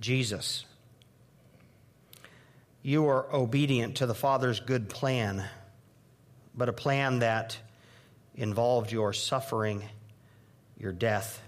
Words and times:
Jesus. 0.00 0.64
You 2.82 3.08
are 3.08 3.32
obedient 3.34 3.96
to 3.96 4.06
the 4.06 4.14
Father's 4.14 4.60
good 4.60 4.88
plan, 4.88 5.44
but 6.54 6.68
a 6.68 6.72
plan 6.72 7.18
that 7.20 7.58
involved 8.34 8.92
your 8.92 9.12
suffering, 9.12 9.82
your 10.78 10.92
death. 10.92 11.42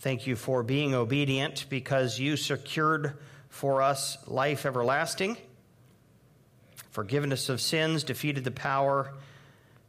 Thank 0.00 0.26
you 0.26 0.34
for 0.34 0.62
being 0.62 0.94
obedient 0.94 1.66
because 1.68 2.18
you 2.18 2.36
secured 2.36 3.18
for 3.48 3.82
us 3.82 4.16
life 4.26 4.64
everlasting, 4.64 5.36
forgiveness 6.90 7.48
of 7.48 7.60
sins, 7.60 8.02
defeated 8.02 8.44
the 8.44 8.50
power 8.50 9.12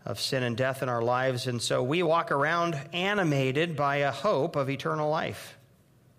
of 0.06 0.20
sin 0.20 0.44
and 0.44 0.58
death 0.58 0.84
in 0.84 0.90
our 0.90 1.02
lives. 1.02 1.48
And 1.48 1.62
so 1.62 1.82
we 1.82 2.04
walk 2.04 2.32
around 2.32 2.80
animated 2.92 3.76
by 3.76 3.98
a 3.98 4.12
hope 4.12 4.56
of 4.56 4.70
eternal 4.70 5.10
life, 5.10 5.58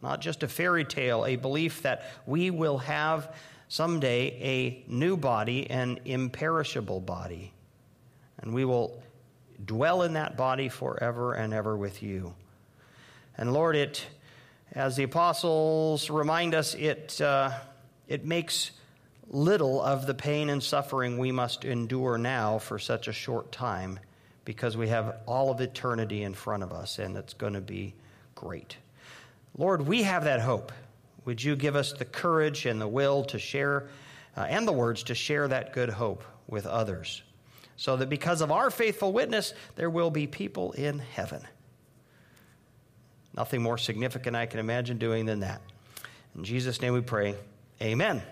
not 0.05 0.21
just 0.21 0.43
a 0.43 0.48
fairy 0.48 0.84
tale, 0.84 1.25
a 1.25 1.36
belief 1.36 1.82
that 1.82 2.04
we 2.27 2.50
will 2.50 2.79
have 2.79 3.35
someday 3.68 4.29
a 4.40 4.85
new 4.86 5.17
body, 5.17 5.68
an 5.71 5.99
imperishable 6.04 7.00
body. 7.00 7.53
And 8.39 8.54
we 8.54 8.64
will 8.64 9.03
dwell 9.64 10.03
in 10.03 10.12
that 10.12 10.36
body 10.36 10.68
forever 10.68 11.32
and 11.32 11.54
ever 11.54 11.76
with 11.76 12.03
you. 12.03 12.35
And 13.39 13.53
Lord, 13.53 13.76
it, 13.76 14.07
as 14.72 14.95
the 14.96 15.04
apostles 15.04 16.11
remind 16.11 16.54
us, 16.54 16.75
it, 16.75 17.21
uh, 17.21 17.50
it 18.07 18.26
makes 18.26 18.73
little 19.29 19.81
of 19.81 20.07
the 20.07 20.14
pain 20.14 20.50
and 20.50 20.62
suffering 20.62 21.17
we 21.17 21.32
must 21.32 21.64
endure 21.64 22.18
now 22.18 22.59
for 22.59 22.79
such 22.79 23.09
a 23.09 23.12
short 23.12 23.50
time 23.50 23.98
because 24.45 24.76
we 24.76 24.89
have 24.89 25.17
all 25.26 25.50
of 25.50 25.62
eternity 25.62 26.23
in 26.23 26.34
front 26.34 26.62
of 26.62 26.73
us 26.73 26.98
and 26.98 27.17
it's 27.17 27.32
going 27.32 27.54
to 27.54 27.62
be 27.62 27.95
great. 28.34 28.76
Lord, 29.57 29.86
we 29.86 30.03
have 30.03 30.25
that 30.25 30.40
hope. 30.40 30.72
Would 31.25 31.43
you 31.43 31.57
give 31.57 31.76
us 31.76 31.93
the 31.93 32.05
courage 32.05 32.67
and 32.67 32.81
the 32.81 32.89
will 32.89 33.25
to 33.25 33.39
share 33.39 33.89
uh, 34.36 34.42
and 34.42 34.67
the 34.67 34.73
words 34.73 35.05
to 35.05 35.15
share 35.15 35.48
that 35.48 35.73
good 35.73 35.89
hope 35.89 36.25
with 36.48 36.67
others 36.67 37.23
so 37.77 37.97
that 37.97 38.09
because 38.09 38.41
of 38.41 38.53
our 38.53 38.70
faithful 38.70 39.12
witness, 39.12 39.55
there 39.77 39.91
will 39.91 40.11
be 40.11 40.27
people 40.27 40.73
in 40.73 40.98
heaven. 40.98 41.43
Nothing 43.37 43.62
more 43.62 43.78
significant 43.78 44.37
I 44.37 44.47
can 44.47 44.61
imagine 44.61 44.98
doing 44.98 45.27
than 45.27 45.41
that. 45.41 45.61
In 46.37 46.45
Jesus' 46.45 46.81
name 46.81 46.93
we 46.93 47.00
pray. 47.00 47.34
Amen. 47.83 48.23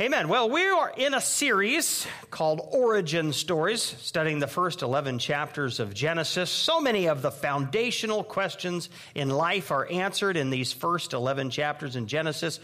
Amen. 0.00 0.28
Well, 0.28 0.48
we 0.48 0.66
are 0.66 0.90
in 0.96 1.12
a 1.12 1.20
series 1.20 2.06
called 2.30 2.66
Origin 2.72 3.34
Stories, 3.34 3.82
studying 3.82 4.38
the 4.38 4.46
first 4.46 4.80
11 4.80 5.18
chapters 5.18 5.80
of 5.80 5.92
Genesis. 5.92 6.48
So 6.48 6.80
many 6.80 7.08
of 7.08 7.20
the 7.20 7.30
foundational 7.30 8.24
questions 8.24 8.88
in 9.14 9.28
life 9.28 9.70
are 9.70 9.86
answered 9.90 10.38
in 10.38 10.48
these 10.48 10.72
first 10.72 11.12
11 11.12 11.50
chapters 11.50 11.94
in 11.94 12.06
Genesis. 12.06 12.58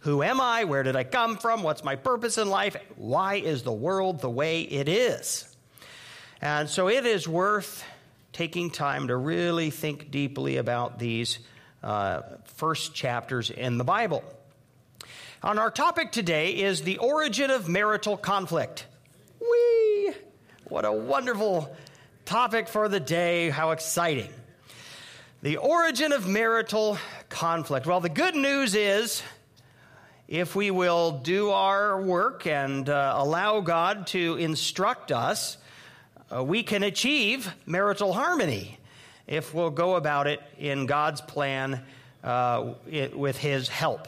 Who 0.00 0.22
am 0.22 0.40
I? 0.40 0.64
Where 0.64 0.82
did 0.82 0.96
I 0.96 1.04
come 1.04 1.36
from? 1.36 1.62
What's 1.62 1.84
my 1.84 1.96
purpose 1.96 2.38
in 2.38 2.48
life? 2.48 2.76
Why 2.96 3.34
is 3.34 3.62
the 3.62 3.70
world 3.70 4.20
the 4.20 4.30
way 4.30 4.62
it 4.62 4.88
is? 4.88 5.54
And 6.40 6.66
so 6.66 6.88
it 6.88 7.04
is 7.04 7.28
worth 7.28 7.84
taking 8.32 8.70
time 8.70 9.08
to 9.08 9.16
really 9.18 9.68
think 9.68 10.10
deeply 10.10 10.56
about 10.56 10.98
these 10.98 11.40
uh, 11.82 12.22
first 12.44 12.94
chapters 12.94 13.50
in 13.50 13.76
the 13.76 13.84
Bible. 13.84 14.24
On 15.42 15.58
our 15.58 15.70
topic 15.70 16.12
today 16.12 16.50
is 16.50 16.82
the 16.82 16.98
origin 16.98 17.50
of 17.50 17.66
marital 17.66 18.18
conflict. 18.18 18.84
Whee! 19.40 20.12
What 20.64 20.84
a 20.84 20.92
wonderful 20.92 21.74
topic 22.26 22.68
for 22.68 22.90
the 22.90 23.00
day. 23.00 23.48
How 23.48 23.70
exciting. 23.70 24.28
The 25.40 25.56
origin 25.56 26.12
of 26.12 26.28
marital 26.28 26.98
conflict. 27.30 27.86
Well, 27.86 28.00
the 28.00 28.10
good 28.10 28.34
news 28.34 28.74
is 28.74 29.22
if 30.28 30.54
we 30.54 30.70
will 30.70 31.12
do 31.12 31.48
our 31.48 31.98
work 32.02 32.46
and 32.46 32.86
uh, 32.90 33.14
allow 33.16 33.60
God 33.60 34.08
to 34.08 34.36
instruct 34.36 35.10
us, 35.10 35.56
uh, 36.30 36.44
we 36.44 36.62
can 36.62 36.82
achieve 36.82 37.50
marital 37.64 38.12
harmony 38.12 38.78
if 39.26 39.54
we'll 39.54 39.70
go 39.70 39.96
about 39.96 40.26
it 40.26 40.42
in 40.58 40.84
God's 40.84 41.22
plan 41.22 41.82
uh, 42.22 42.74
it, 42.86 43.18
with 43.18 43.38
His 43.38 43.68
help. 43.70 44.06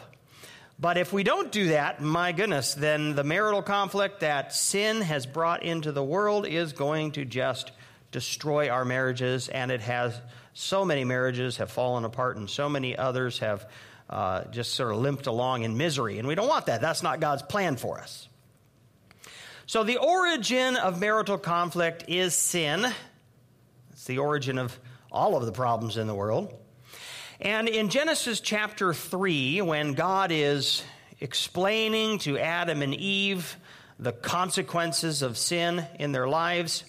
But 0.82 0.98
if 0.98 1.12
we 1.12 1.22
don't 1.22 1.52
do 1.52 1.68
that, 1.68 2.00
my 2.00 2.32
goodness, 2.32 2.74
then 2.74 3.14
the 3.14 3.22
marital 3.22 3.62
conflict 3.62 4.18
that 4.18 4.52
sin 4.52 5.00
has 5.00 5.26
brought 5.26 5.62
into 5.62 5.92
the 5.92 6.02
world 6.02 6.44
is 6.44 6.72
going 6.72 7.12
to 7.12 7.24
just 7.24 7.70
destroy 8.10 8.68
our 8.68 8.84
marriages, 8.84 9.48
and 9.48 9.70
it 9.70 9.80
has. 9.82 10.20
So 10.54 10.84
many 10.84 11.04
marriages 11.04 11.58
have 11.58 11.70
fallen 11.70 12.04
apart, 12.04 12.36
and 12.36 12.50
so 12.50 12.68
many 12.68 12.98
others 12.98 13.38
have 13.38 13.70
uh, 14.10 14.42
just 14.46 14.74
sort 14.74 14.90
of 14.90 14.98
limped 14.98 15.28
along 15.28 15.62
in 15.62 15.76
misery. 15.76 16.18
And 16.18 16.26
we 16.26 16.34
don't 16.34 16.48
want 16.48 16.66
that. 16.66 16.80
That's 16.80 17.04
not 17.04 17.20
God's 17.20 17.42
plan 17.42 17.76
for 17.76 18.00
us. 18.00 18.28
So, 19.66 19.84
the 19.84 19.98
origin 19.98 20.74
of 20.74 20.98
marital 20.98 21.38
conflict 21.38 22.06
is 22.08 22.34
sin. 22.34 22.92
It's 23.92 24.06
the 24.06 24.18
origin 24.18 24.58
of 24.58 24.76
all 25.12 25.36
of 25.36 25.46
the 25.46 25.52
problems 25.52 25.96
in 25.96 26.08
the 26.08 26.14
world. 26.14 26.52
And 27.42 27.68
in 27.68 27.88
Genesis 27.88 28.38
chapter 28.38 28.94
3, 28.94 29.62
when 29.62 29.94
God 29.94 30.30
is 30.30 30.84
explaining 31.18 32.20
to 32.20 32.38
Adam 32.38 32.82
and 32.82 32.94
Eve 32.94 33.56
the 33.98 34.12
consequences 34.12 35.22
of 35.22 35.36
sin 35.36 35.84
in 35.98 36.12
their 36.12 36.28
lives, 36.28 36.84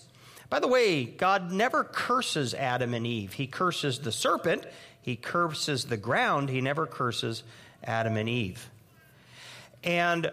by 0.51 0.59
the 0.59 0.67
way, 0.67 1.05
God 1.05 1.51
never 1.51 1.83
curses 1.83 2.53
Adam 2.53 2.93
and 2.93 3.07
Eve. 3.07 3.33
He 3.33 3.47
curses 3.47 3.97
the 3.97 4.11
serpent, 4.11 4.63
he 5.01 5.15
curses 5.15 5.85
the 5.85 5.97
ground, 5.97 6.49
he 6.49 6.61
never 6.61 6.85
curses 6.85 7.41
Adam 7.83 8.15
and 8.15 8.29
Eve. 8.29 8.69
And 9.83 10.29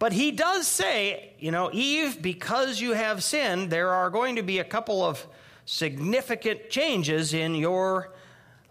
but 0.00 0.12
he 0.12 0.32
does 0.32 0.66
say, 0.66 1.32
you 1.38 1.52
know, 1.52 1.70
Eve, 1.72 2.20
because 2.20 2.80
you 2.80 2.94
have 2.94 3.22
sinned, 3.22 3.70
there 3.70 3.90
are 3.90 4.10
going 4.10 4.34
to 4.34 4.42
be 4.42 4.58
a 4.58 4.64
couple 4.64 5.04
of 5.04 5.24
significant 5.64 6.70
changes 6.70 7.32
in 7.32 7.54
your 7.54 8.10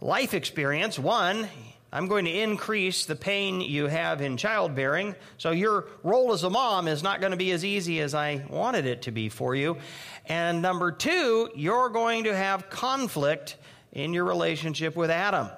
life 0.01 0.33
experience. 0.33 0.97
One, 0.97 1.47
I'm 1.93 2.07
going 2.07 2.25
to 2.25 2.31
increase 2.31 3.05
the 3.05 3.15
pain 3.15 3.61
you 3.61 3.87
have 3.87 4.21
in 4.21 4.35
childbearing. 4.35 5.15
So 5.37 5.51
your 5.51 5.85
role 6.03 6.33
as 6.33 6.43
a 6.43 6.49
mom 6.49 6.87
is 6.87 7.03
not 7.03 7.19
going 7.19 7.31
to 7.31 7.37
be 7.37 7.51
as 7.51 7.63
easy 7.63 7.99
as 7.99 8.15
I 8.15 8.43
wanted 8.49 8.85
it 8.85 9.03
to 9.03 9.11
be 9.11 9.29
for 9.29 9.55
you. 9.55 9.77
And 10.25 10.61
number 10.61 10.91
two, 10.91 11.49
you're 11.55 11.89
going 11.89 12.23
to 12.23 12.35
have 12.35 12.69
conflict 12.69 13.57
in 13.91 14.13
your 14.13 14.23
relationship 14.23 14.95
with 14.95 15.11
Adam. 15.11 15.49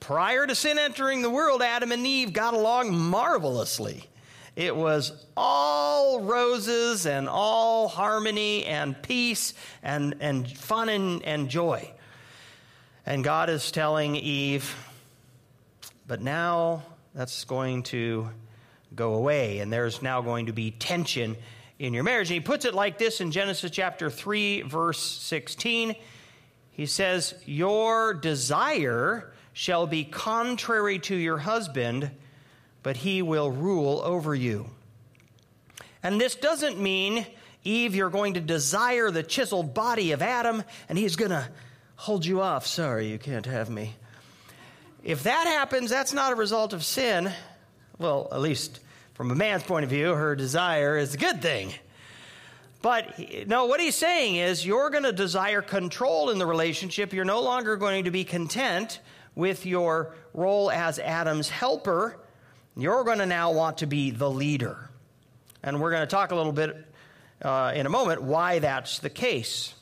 Prior 0.00 0.46
to 0.46 0.54
sin 0.54 0.78
entering 0.78 1.22
the 1.22 1.30
world, 1.30 1.62
Adam 1.62 1.90
and 1.90 2.06
Eve 2.06 2.32
got 2.32 2.52
along 2.52 2.94
marvelously. 2.94 4.04
It 4.54 4.76
was 4.76 5.24
all 5.36 6.20
roses 6.20 7.06
and 7.06 7.28
all 7.28 7.88
harmony 7.88 8.66
and 8.66 9.00
peace 9.02 9.54
and, 9.82 10.14
and 10.20 10.48
fun 10.48 10.90
and, 10.90 11.24
and 11.24 11.48
joy. 11.48 11.90
And 13.06 13.22
God 13.22 13.50
is 13.50 13.70
telling 13.70 14.16
Eve, 14.16 14.74
but 16.06 16.22
now 16.22 16.82
that's 17.14 17.44
going 17.44 17.82
to 17.84 18.30
go 18.94 19.14
away, 19.14 19.58
and 19.58 19.70
there's 19.70 20.00
now 20.00 20.22
going 20.22 20.46
to 20.46 20.52
be 20.52 20.70
tension 20.70 21.36
in 21.78 21.92
your 21.92 22.02
marriage. 22.02 22.30
And 22.30 22.34
he 22.34 22.40
puts 22.40 22.64
it 22.64 22.72
like 22.72 22.96
this 22.96 23.20
in 23.20 23.30
Genesis 23.30 23.70
chapter 23.70 24.08
3, 24.08 24.62
verse 24.62 25.00
16. 25.00 25.96
He 26.70 26.86
says, 26.86 27.34
Your 27.44 28.14
desire 28.14 29.32
shall 29.52 29.86
be 29.86 30.04
contrary 30.04 30.98
to 31.00 31.14
your 31.14 31.38
husband, 31.38 32.10
but 32.82 32.96
he 32.96 33.20
will 33.20 33.50
rule 33.50 34.00
over 34.02 34.34
you. 34.34 34.70
And 36.02 36.18
this 36.18 36.34
doesn't 36.34 36.78
mean, 36.78 37.26
Eve, 37.64 37.94
you're 37.94 38.10
going 38.10 38.34
to 38.34 38.40
desire 38.40 39.10
the 39.10 39.22
chiseled 39.22 39.74
body 39.74 40.12
of 40.12 40.22
Adam, 40.22 40.64
and 40.88 40.96
he's 40.96 41.16
going 41.16 41.30
to 41.30 41.48
hold 42.04 42.26
you 42.26 42.42
off. 42.42 42.66
Sorry, 42.66 43.08
you 43.08 43.18
can't 43.18 43.46
have 43.46 43.70
me. 43.70 43.94
If 45.02 45.22
that 45.22 45.46
happens, 45.46 45.88
that's 45.88 46.12
not 46.12 46.32
a 46.32 46.34
result 46.34 46.74
of 46.74 46.84
sin. 46.84 47.32
Well, 47.98 48.28
at 48.30 48.42
least 48.42 48.80
from 49.14 49.30
a 49.30 49.34
man's 49.34 49.62
point 49.62 49.84
of 49.84 49.90
view, 49.90 50.12
her 50.12 50.36
desire 50.36 50.98
is 50.98 51.14
a 51.14 51.16
good 51.16 51.40
thing. 51.40 51.72
But 52.82 53.48
no, 53.48 53.64
what 53.64 53.80
he's 53.80 53.94
saying 53.94 54.36
is 54.36 54.66
you're 54.66 54.90
going 54.90 55.04
to 55.04 55.12
desire 55.12 55.62
control 55.62 56.28
in 56.28 56.36
the 56.36 56.44
relationship. 56.44 57.14
You're 57.14 57.24
no 57.24 57.40
longer 57.40 57.76
going 57.76 58.04
to 58.04 58.10
be 58.10 58.24
content 58.24 59.00
with 59.34 59.64
your 59.64 60.14
role 60.34 60.70
as 60.70 60.98
Adam's 60.98 61.48
helper. 61.48 62.18
You're 62.76 63.04
going 63.04 63.20
to 63.20 63.26
now 63.26 63.52
want 63.52 63.78
to 63.78 63.86
be 63.86 64.10
the 64.10 64.30
leader. 64.30 64.90
And 65.62 65.80
we're 65.80 65.90
going 65.90 66.02
to 66.02 66.06
talk 66.06 66.32
a 66.32 66.34
little 66.34 66.52
bit 66.52 66.76
uh, 67.40 67.72
in 67.74 67.86
a 67.86 67.90
moment 67.90 68.22
why 68.22 68.58
that's 68.58 68.98
the 68.98 69.08
case. 69.08 69.72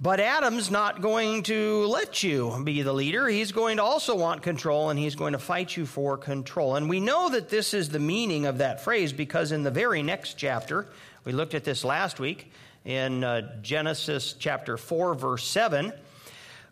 But 0.00 0.20
Adam's 0.20 0.70
not 0.70 1.00
going 1.00 1.42
to 1.44 1.84
let 1.86 2.22
you 2.22 2.62
be 2.62 2.82
the 2.82 2.92
leader. 2.92 3.26
He's 3.26 3.50
going 3.50 3.78
to 3.78 3.82
also 3.82 4.14
want 4.14 4.42
control 4.42 4.90
and 4.90 4.98
he's 4.98 5.16
going 5.16 5.32
to 5.32 5.40
fight 5.40 5.76
you 5.76 5.86
for 5.86 6.16
control. 6.16 6.76
And 6.76 6.88
we 6.88 7.00
know 7.00 7.30
that 7.30 7.48
this 7.48 7.74
is 7.74 7.88
the 7.88 7.98
meaning 7.98 8.46
of 8.46 8.58
that 8.58 8.80
phrase 8.84 9.12
because 9.12 9.50
in 9.50 9.64
the 9.64 9.72
very 9.72 10.04
next 10.04 10.34
chapter, 10.34 10.86
we 11.24 11.32
looked 11.32 11.54
at 11.54 11.64
this 11.64 11.82
last 11.82 12.20
week 12.20 12.52
in 12.84 13.24
uh, 13.24 13.58
Genesis 13.60 14.36
chapter 14.38 14.76
4, 14.76 15.16
verse 15.16 15.44
7, 15.48 15.92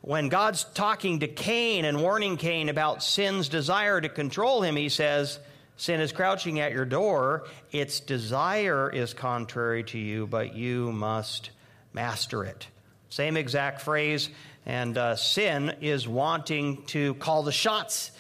when 0.03 0.29
God's 0.29 0.63
talking 0.63 1.19
to 1.19 1.27
Cain 1.27 1.85
and 1.85 2.01
warning 2.01 2.37
Cain 2.37 2.69
about 2.69 3.03
sin's 3.03 3.49
desire 3.49 4.01
to 4.01 4.09
control 4.09 4.63
him, 4.63 4.77
he 4.77 4.89
says, 4.89 5.41
Sin 5.77 6.01
is 6.01 6.13
crouching 6.13 6.61
at 6.61 6.71
your 6.71 6.85
door. 6.85 7.49
Its 7.73 7.99
desire 7.99 8.89
is 8.89 9.13
contrary 9.15 9.83
to 9.83 9.99
you, 9.99 10.29
but 10.29 10.55
you 10.55 10.93
must 10.93 11.51
master 11.93 12.45
it. 12.45 12.69
Same 13.17 13.39
exact 13.39 13.81
phrase. 13.81 14.29
And 14.67 14.99
uh, 14.99 15.17
sin 15.17 15.77
is 15.81 16.07
wanting 16.07 16.85
to 16.89 17.15
call 17.15 17.43
the 17.45 17.51
shots 17.51 18.11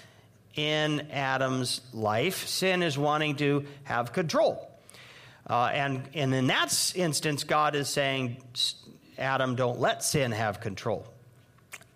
in 0.55 1.11
Adam's 1.11 1.83
life. 1.93 2.47
Sin 2.47 2.83
is 2.83 2.97
wanting 2.97 3.37
to 3.37 3.67
have 3.85 4.15
control. 4.15 4.71
Uh, 5.51 5.65
and, 5.67 6.03
and 6.15 6.35
in 6.35 6.47
that 6.47 6.93
instance, 6.97 7.45
God 7.45 7.77
is 7.77 7.91
saying, 7.91 8.39
Adam, 9.19 9.55
don't 9.55 9.81
let 9.81 10.03
sin 10.03 10.33
have 10.33 10.61
control 10.61 11.07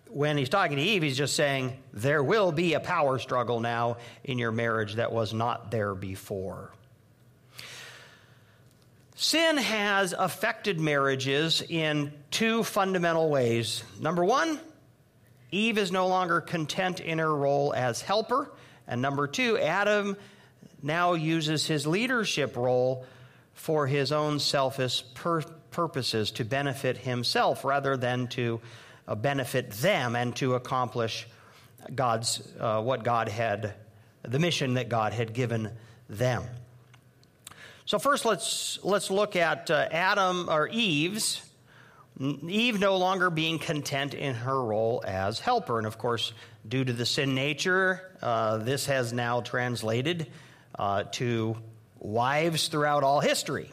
when 0.09 0.37
he's 0.37 0.49
talking 0.49 0.75
to 0.75 0.83
Eve, 0.83 1.03
he's 1.03 1.15
just 1.15 1.37
saying, 1.37 1.77
There 1.93 2.21
will 2.21 2.51
be 2.51 2.73
a 2.73 2.81
power 2.81 3.17
struggle 3.17 3.61
now 3.61 3.95
in 4.25 4.39
your 4.39 4.51
marriage 4.51 4.95
that 4.95 5.13
was 5.13 5.33
not 5.33 5.71
there 5.71 5.95
before. 5.95 6.73
Sin 9.21 9.57
has 9.57 10.13
affected 10.17 10.79
marriages 10.79 11.61
in 11.61 12.11
two 12.31 12.63
fundamental 12.63 13.29
ways. 13.29 13.83
Number 13.99 14.25
one, 14.25 14.59
Eve 15.51 15.77
is 15.77 15.91
no 15.91 16.07
longer 16.07 16.41
content 16.41 16.99
in 16.99 17.19
her 17.19 17.35
role 17.35 17.71
as 17.71 18.01
helper. 18.01 18.51
And 18.87 18.99
number 18.99 19.27
two, 19.27 19.59
Adam 19.59 20.17
now 20.81 21.13
uses 21.13 21.67
his 21.67 21.85
leadership 21.85 22.57
role 22.57 23.05
for 23.53 23.85
his 23.85 24.11
own 24.11 24.39
selfish 24.39 25.03
pur- 25.13 25.43
purposes 25.69 26.31
to 26.31 26.43
benefit 26.43 26.97
himself 26.97 27.63
rather 27.63 27.97
than 27.97 28.25
to 28.29 28.59
uh, 29.07 29.13
benefit 29.13 29.69
them 29.69 30.15
and 30.15 30.35
to 30.37 30.55
accomplish 30.55 31.27
God's 31.93 32.41
uh, 32.59 32.81
what 32.81 33.03
God 33.03 33.29
had 33.29 33.75
the 34.23 34.39
mission 34.39 34.73
that 34.73 34.89
God 34.89 35.13
had 35.13 35.31
given 35.35 35.69
them. 36.09 36.43
So 37.91 37.99
first 37.99 38.23
let's 38.23 38.79
let's 38.83 39.11
look 39.11 39.35
at 39.35 39.69
uh, 39.69 39.89
Adam 39.91 40.47
or 40.49 40.69
Eve's 40.69 41.41
Eve 42.17 42.79
no 42.79 42.95
longer 42.95 43.29
being 43.29 43.59
content 43.59 44.13
in 44.13 44.33
her 44.33 44.63
role 44.63 45.03
as 45.05 45.41
helper. 45.41 45.77
And 45.77 45.85
of 45.85 45.97
course, 45.97 46.31
due 46.65 46.85
to 46.85 46.93
the 46.93 47.05
sin 47.05 47.35
nature, 47.35 48.15
uh, 48.21 48.59
this 48.59 48.85
has 48.85 49.11
now 49.11 49.41
translated 49.41 50.27
uh, 50.79 51.03
to 51.11 51.57
wives 51.99 52.69
throughout 52.69 53.03
all 53.03 53.19
history 53.19 53.69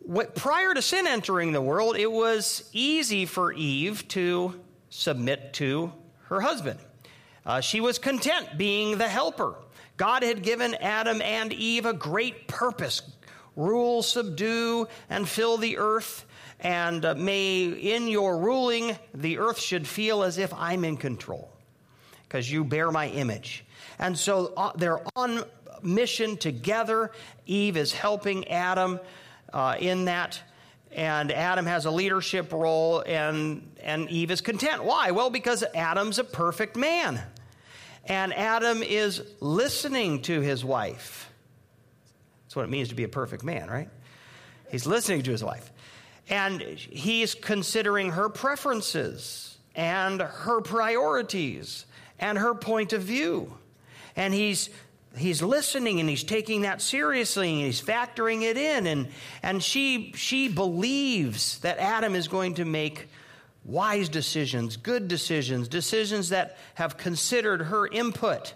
what, 0.00 0.34
prior 0.34 0.74
to 0.74 0.82
sin 0.82 1.06
entering 1.06 1.52
the 1.52 1.62
world, 1.62 1.96
it 1.96 2.12
was 2.12 2.68
easy 2.74 3.24
for 3.24 3.54
Eve 3.54 4.06
to 4.08 4.60
submit 4.90 5.54
to 5.54 5.94
her 6.24 6.42
husband. 6.42 6.78
Uh, 7.46 7.62
she 7.62 7.80
was 7.80 7.98
content 7.98 8.58
being 8.58 8.98
the 8.98 9.08
helper. 9.08 9.54
God 10.00 10.22
had 10.22 10.42
given 10.42 10.74
Adam 10.76 11.20
and 11.20 11.52
Eve 11.52 11.84
a 11.84 11.92
great 11.92 12.48
purpose 12.48 13.02
rule, 13.54 14.02
subdue, 14.02 14.88
and 15.10 15.28
fill 15.28 15.58
the 15.58 15.76
earth. 15.76 16.24
And 16.60 17.04
uh, 17.04 17.16
may 17.16 17.64
in 17.64 18.08
your 18.08 18.38
ruling, 18.38 18.96
the 19.12 19.36
earth 19.36 19.60
should 19.60 19.86
feel 19.86 20.22
as 20.22 20.38
if 20.38 20.54
I'm 20.54 20.86
in 20.86 20.96
control 20.96 21.50
because 22.22 22.50
you 22.50 22.64
bear 22.64 22.90
my 22.90 23.08
image. 23.08 23.66
And 23.98 24.18
so 24.18 24.54
uh, 24.56 24.72
they're 24.74 25.02
on 25.16 25.44
mission 25.82 26.38
together. 26.38 27.12
Eve 27.44 27.76
is 27.76 27.92
helping 27.92 28.48
Adam 28.48 29.00
uh, 29.52 29.76
in 29.78 30.06
that. 30.06 30.40
And 30.92 31.30
Adam 31.30 31.66
has 31.66 31.84
a 31.84 31.90
leadership 31.90 32.54
role, 32.54 33.04
and, 33.06 33.70
and 33.82 34.08
Eve 34.08 34.30
is 34.30 34.40
content. 34.40 34.82
Why? 34.82 35.10
Well, 35.10 35.28
because 35.28 35.62
Adam's 35.74 36.18
a 36.18 36.24
perfect 36.24 36.74
man. 36.74 37.20
And 38.10 38.34
Adam 38.34 38.82
is 38.82 39.22
listening 39.38 40.22
to 40.22 40.40
his 40.40 40.64
wife. 40.64 41.30
That's 42.42 42.56
what 42.56 42.64
it 42.64 42.68
means 42.68 42.88
to 42.88 42.96
be 42.96 43.04
a 43.04 43.08
perfect 43.08 43.44
man, 43.44 43.70
right? 43.70 43.88
He's 44.68 44.84
listening 44.84 45.22
to 45.22 45.30
his 45.30 45.44
wife. 45.44 45.70
And 46.28 46.60
he's 46.60 47.36
considering 47.36 48.10
her 48.10 48.28
preferences 48.28 49.56
and 49.76 50.20
her 50.20 50.60
priorities 50.60 51.86
and 52.18 52.36
her 52.36 52.52
point 52.52 52.92
of 52.92 53.02
view. 53.02 53.54
And 54.16 54.34
he's 54.34 54.70
he's 55.16 55.40
listening 55.40 56.00
and 56.00 56.08
he's 56.08 56.24
taking 56.24 56.62
that 56.62 56.82
seriously 56.82 57.52
and 57.52 57.60
he's 57.60 57.80
factoring 57.80 58.42
it 58.42 58.56
in 58.56 58.88
and 58.88 59.08
and 59.40 59.62
she 59.62 60.12
she 60.16 60.48
believes 60.48 61.60
that 61.60 61.78
Adam 61.78 62.16
is 62.16 62.26
going 62.26 62.54
to 62.54 62.64
make 62.64 63.08
wise 63.70 64.08
decisions, 64.08 64.76
good 64.76 65.08
decisions, 65.08 65.68
decisions 65.68 66.30
that 66.30 66.56
have 66.74 66.96
considered 66.96 67.62
her 67.62 67.86
input. 67.86 68.54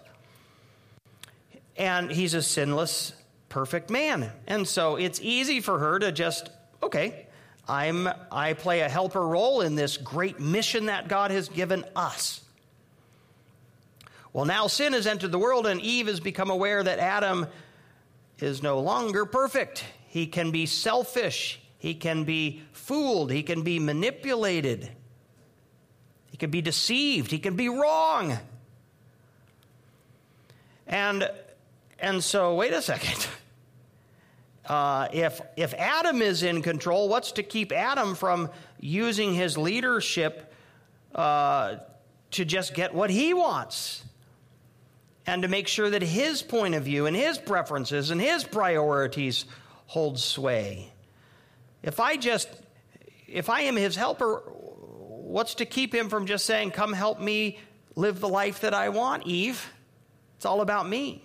And 1.77 2.11
he's 2.11 2.33
a 2.33 2.41
sinless 2.41 3.13
perfect 3.49 3.89
man. 3.89 4.31
And 4.47 4.67
so 4.67 4.97
it's 4.97 5.19
easy 5.21 5.61
for 5.61 5.79
her 5.79 5.99
to 5.99 6.11
just 6.11 6.49
okay, 6.83 7.25
I'm 7.67 8.07
I 8.31 8.53
play 8.53 8.81
a 8.81 8.89
helper 8.89 9.25
role 9.25 9.61
in 9.61 9.75
this 9.75 9.97
great 9.97 10.39
mission 10.39 10.87
that 10.87 11.07
God 11.07 11.31
has 11.31 11.49
given 11.49 11.85
us. 11.95 12.41
Well, 14.33 14.45
now 14.45 14.67
sin 14.67 14.91
has 14.93 15.07
entered 15.07 15.31
the 15.31 15.39
world, 15.39 15.65
and 15.65 15.79
Eve 15.79 16.07
has 16.07 16.19
become 16.19 16.49
aware 16.49 16.83
that 16.83 16.99
Adam 16.99 17.47
is 18.39 18.61
no 18.61 18.81
longer 18.81 19.25
perfect. 19.25 19.85
He 20.07 20.27
can 20.27 20.51
be 20.51 20.65
selfish, 20.65 21.61
he 21.79 21.93
can 21.93 22.25
be 22.25 22.61
fooled, 22.73 23.31
he 23.31 23.43
can 23.43 23.61
be 23.61 23.79
manipulated, 23.79 24.89
he 26.35 26.37
can 26.37 26.51
be 26.51 26.61
deceived, 26.61 27.31
he 27.31 27.39
can 27.39 27.55
be 27.55 27.69
wrong. 27.69 28.37
And, 30.85 31.31
and 31.97 32.21
so, 32.21 32.55
wait 32.55 32.73
a 32.73 32.81
second. 32.81 33.25
Uh, 34.67 35.07
if, 35.13 35.41
if 35.55 35.75
Adam 35.75 36.23
is 36.23 36.41
in 36.41 36.63
control, 36.63 37.07
what's 37.07 37.33
to 37.33 37.43
keep 37.43 37.71
Adam 37.71 38.15
from 38.15 38.49
using 38.79 39.31
his 39.31 39.59
leadership 39.59 40.51
uh, 41.13 41.75
to 42.31 42.45
just 42.45 42.73
get 42.73 42.91
what 42.91 43.11
he 43.11 43.31
wants? 43.35 44.03
and 45.27 45.43
to 45.43 45.47
make 45.47 45.67
sure 45.67 45.91
that 45.91 46.01
his 46.01 46.41
point 46.41 46.73
of 46.73 46.83
view 46.83 47.05
and 47.05 47.15
his 47.15 47.37
preferences 47.37 48.09
and 48.09 48.19
his 48.19 48.43
priorities 48.43 49.45
hold 49.85 50.17
sway. 50.17 50.91
If 51.83 51.99
I 51.99 52.17
just, 52.17 52.49
if 53.27 53.51
I 53.51 53.61
am 53.61 53.75
his 53.75 53.95
helper, 53.95 54.41
what's 55.35 55.55
to 55.55 55.65
keep 55.65 55.93
him 55.93 56.07
from 56.07 56.25
just 56.25 56.45
saying, 56.45 56.71
Come 56.71 56.93
help 56.93 57.19
me 57.19 57.59
live 57.97 58.21
the 58.21 58.29
life 58.29 58.61
that 58.61 58.73
I 58.73 58.87
want, 58.87 59.27
Eve? 59.27 59.69
It's 60.37 60.45
all 60.45 60.61
about 60.61 60.87
me. 60.87 61.21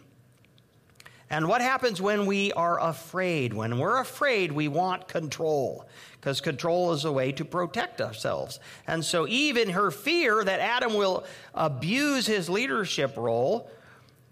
And 1.30 1.46
what 1.46 1.60
happens 1.60 2.02
when 2.02 2.26
we 2.26 2.52
are 2.54 2.80
afraid? 2.80 3.54
When 3.54 3.78
we're 3.78 4.00
afraid, 4.00 4.50
we 4.50 4.66
want 4.66 5.06
control 5.06 5.88
because 6.14 6.40
control 6.40 6.92
is 6.92 7.04
a 7.04 7.12
way 7.12 7.30
to 7.30 7.44
protect 7.44 8.00
ourselves. 8.00 8.58
And 8.84 9.04
so, 9.04 9.28
Eve, 9.28 9.56
in 9.56 9.70
her 9.70 9.92
fear 9.92 10.42
that 10.42 10.58
Adam 10.58 10.94
will 10.94 11.22
abuse 11.54 12.26
his 12.26 12.50
leadership 12.50 13.16
role, 13.16 13.70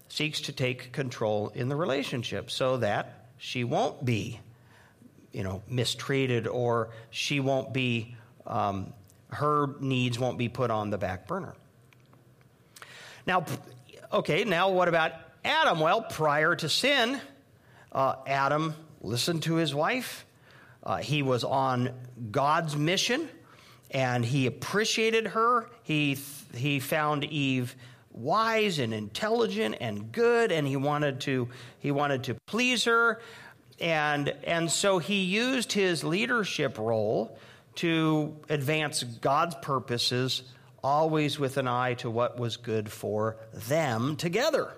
seeks 0.09 0.41
to 0.41 0.51
take 0.51 0.91
control 0.91 1.53
in 1.55 1.69
the 1.69 1.77
relationship 1.77 2.51
so 2.51 2.75
that 2.77 3.29
she 3.37 3.63
won't 3.63 4.03
be, 4.03 4.41
you 5.31 5.43
know, 5.43 5.63
mistreated 5.69 6.47
or 6.47 6.89
she 7.11 7.39
won't 7.39 7.71
be, 7.71 8.17
um, 8.45 8.91
her 9.29 9.75
needs 9.79 10.17
won't 10.17 10.37
be 10.37 10.49
put 10.49 10.71
on 10.71 10.89
the 10.89 10.97
back 10.97 11.27
burner. 11.27 11.53
Now, 13.25 13.45
okay, 14.11 14.43
now 14.43 14.69
what 14.69 14.87
about 14.87 15.13
Adam? 15.45 15.79
Well, 15.79 16.01
prior 16.01 16.55
to 16.55 16.69
sin, 16.69 17.21
uh, 17.91 18.15
Adam 18.25 18.73
listened 19.01 19.43
to 19.43 19.55
his 19.55 19.73
wife. 19.73 20.25
Uh, 20.83 20.97
he 20.97 21.21
was 21.21 21.43
on 21.43 21.91
God's 22.31 22.75
mission 22.75 23.29
and 23.91 24.23
he 24.23 24.47
appreciated 24.47 25.27
her. 25.27 25.69
He, 25.83 26.17
he 26.53 26.79
found 26.79 27.23
Eve 27.25 27.75
wise 28.11 28.79
and 28.79 28.93
intelligent 28.93 29.75
and 29.79 30.11
good 30.11 30.51
and 30.51 30.67
he 30.67 30.75
wanted 30.75 31.21
to 31.21 31.47
he 31.77 31.91
wanted 31.91 32.23
to 32.23 32.35
please 32.47 32.83
her 32.83 33.21
and 33.79 34.29
and 34.43 34.69
so 34.69 34.99
he 34.99 35.23
used 35.23 35.71
his 35.71 36.03
leadership 36.03 36.77
role 36.77 37.37
to 37.79 38.35
advance 38.49 39.03
God's 39.03 39.55
purposes 39.61 40.43
always 40.83 41.37
with 41.37 41.57
an 41.57 41.67
eye 41.67 41.95
to 41.95 42.09
what 42.09 42.39
was 42.39 42.55
good 42.57 42.89
for 42.89 43.35
them 43.53 44.15
together 44.15 44.71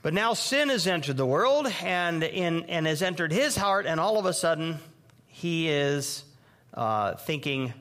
but 0.00 0.14
now 0.14 0.32
sin 0.32 0.70
has 0.70 0.86
entered 0.86 1.18
the 1.18 1.26
world 1.26 1.66
and 1.82 2.22
in 2.22 2.64
and 2.64 2.86
has 2.86 3.02
entered 3.02 3.32
his 3.32 3.54
heart 3.54 3.84
and 3.84 4.00
all 4.00 4.18
of 4.18 4.24
a 4.24 4.32
sudden 4.32 4.78
he 5.26 5.68
is 5.68 6.24
uh, 6.72 7.14
thinking 7.16 7.74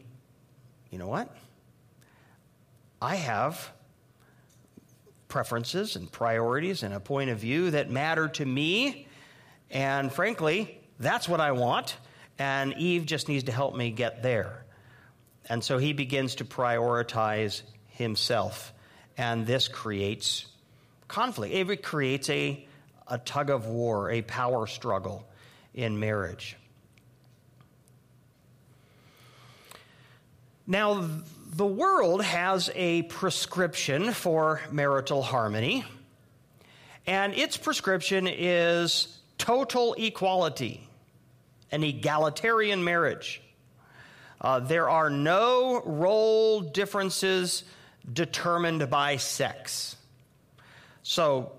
you 0.90 0.98
know 0.98 1.08
what 1.08 1.34
I 3.02 3.16
have 3.16 3.72
preferences 5.28 5.96
and 5.96 6.12
priorities 6.12 6.84
and 6.84 6.94
a 6.94 7.00
point 7.00 7.30
of 7.30 7.40
view 7.40 7.72
that 7.72 7.90
matter 7.92 8.28
to 8.30 8.46
me. 8.46 9.08
And 9.70 10.12
frankly, 10.12 10.80
that's 11.00 11.28
what 11.30 11.40
I 11.40 11.52
want. 11.52 11.98
And 12.40 12.74
Eve 12.78 13.06
just 13.06 13.28
needs 13.28 13.46
to 13.46 13.52
help 13.52 13.76
me 13.76 13.92
get 13.92 14.22
there. 14.22 14.66
And 15.50 15.64
so 15.64 15.78
he 15.78 15.94
begins 15.94 16.36
to 16.36 16.46
prioritize 16.46 17.62
himself. 17.88 18.74
And 19.18 19.46
this 19.48 19.68
creates 19.68 20.46
conflict. 21.08 21.54
It 21.54 21.84
creates 21.84 22.30
a, 22.30 22.66
a 23.08 23.18
tug 23.18 23.50
of 23.50 23.68
war, 23.68 24.12
a 24.12 24.22
power 24.22 24.68
struggle 24.68 25.26
in 25.74 26.00
marriage. 26.00 26.58
Now, 30.68 31.10
the 31.54 31.66
world 31.66 32.22
has 32.24 32.70
a 32.76 33.04
prescription 33.04 34.12
for 34.12 34.62
marital 34.70 35.22
harmony, 35.22 35.86
and 37.08 37.34
its 37.34 37.56
prescription 37.56 38.28
is 38.28 39.18
total 39.38 39.96
equality, 39.98 40.87
an 41.72 41.84
egalitarian 41.84 42.84
marriage. 42.84 43.42
Uh, 44.40 44.60
there 44.60 44.90
are 44.90 45.10
no 45.10 45.82
role 45.84 46.62
differences 46.62 47.64
determined 48.12 48.90
by 48.90 49.18
sex. 49.18 49.96
So, 51.04 51.54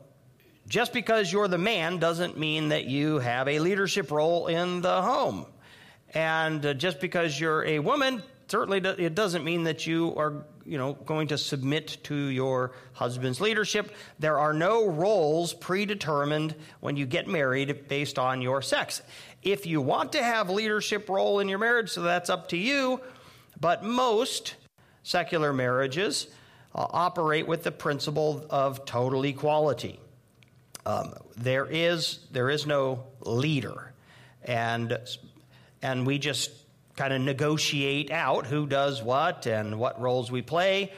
just 0.68 0.92
because 0.92 1.32
you're 1.32 1.48
the 1.48 1.58
man 1.58 1.98
doesn't 1.98 2.38
mean 2.38 2.68
that 2.68 2.84
you 2.84 3.18
have 3.18 3.48
a 3.48 3.58
leadership 3.58 4.10
role 4.10 4.46
in 4.46 4.82
the 4.82 5.02
home. 5.02 5.46
And 6.14 6.64
uh, 6.64 6.74
just 6.74 7.00
because 7.00 7.38
you're 7.38 7.64
a 7.64 7.78
woman, 7.78 8.22
certainly 8.48 8.78
it 8.78 9.14
doesn't 9.14 9.44
mean 9.44 9.64
that 9.64 9.86
you 9.86 10.14
are 10.16 10.44
you 10.64 10.78
know 10.78 10.94
going 10.94 11.28
to 11.28 11.38
submit 11.38 11.98
to 12.04 12.14
your 12.14 12.72
husband's 12.92 13.40
leadership 13.40 13.94
there 14.18 14.38
are 14.38 14.52
no 14.52 14.86
roles 14.86 15.54
predetermined 15.54 16.54
when 16.80 16.96
you 16.96 17.06
get 17.06 17.26
married 17.28 17.88
based 17.88 18.18
on 18.18 18.42
your 18.42 18.60
sex 18.62 19.02
if 19.42 19.66
you 19.66 19.80
want 19.80 20.12
to 20.12 20.22
have 20.22 20.50
leadership 20.50 21.08
role 21.08 21.40
in 21.40 21.48
your 21.48 21.58
marriage 21.58 21.90
so 21.90 22.02
that's 22.02 22.30
up 22.30 22.48
to 22.48 22.56
you. 22.56 23.00
But 23.60 23.84
most 23.84 24.54
secular 25.02 25.52
marriages 25.52 26.28
uh, 26.74 26.86
operate 26.90 27.46
with 27.46 27.62
the 27.62 27.72
principle 27.72 28.46
of 28.50 28.84
total 28.84 29.24
equality. 29.24 29.98
Um, 30.86 31.14
there 31.36 31.66
is 31.66 32.20
there 32.30 32.50
is 32.50 32.66
no 32.66 33.04
leader, 33.20 33.92
and 34.44 34.98
and 35.82 36.06
we 36.06 36.18
just 36.18 36.50
kind 36.96 37.12
of 37.12 37.20
negotiate 37.20 38.10
out 38.10 38.46
who 38.46 38.66
does 38.66 39.02
what 39.02 39.46
and 39.46 39.78
what 39.78 40.00
roles 40.00 40.30
we 40.30 40.42
play, 40.42 40.92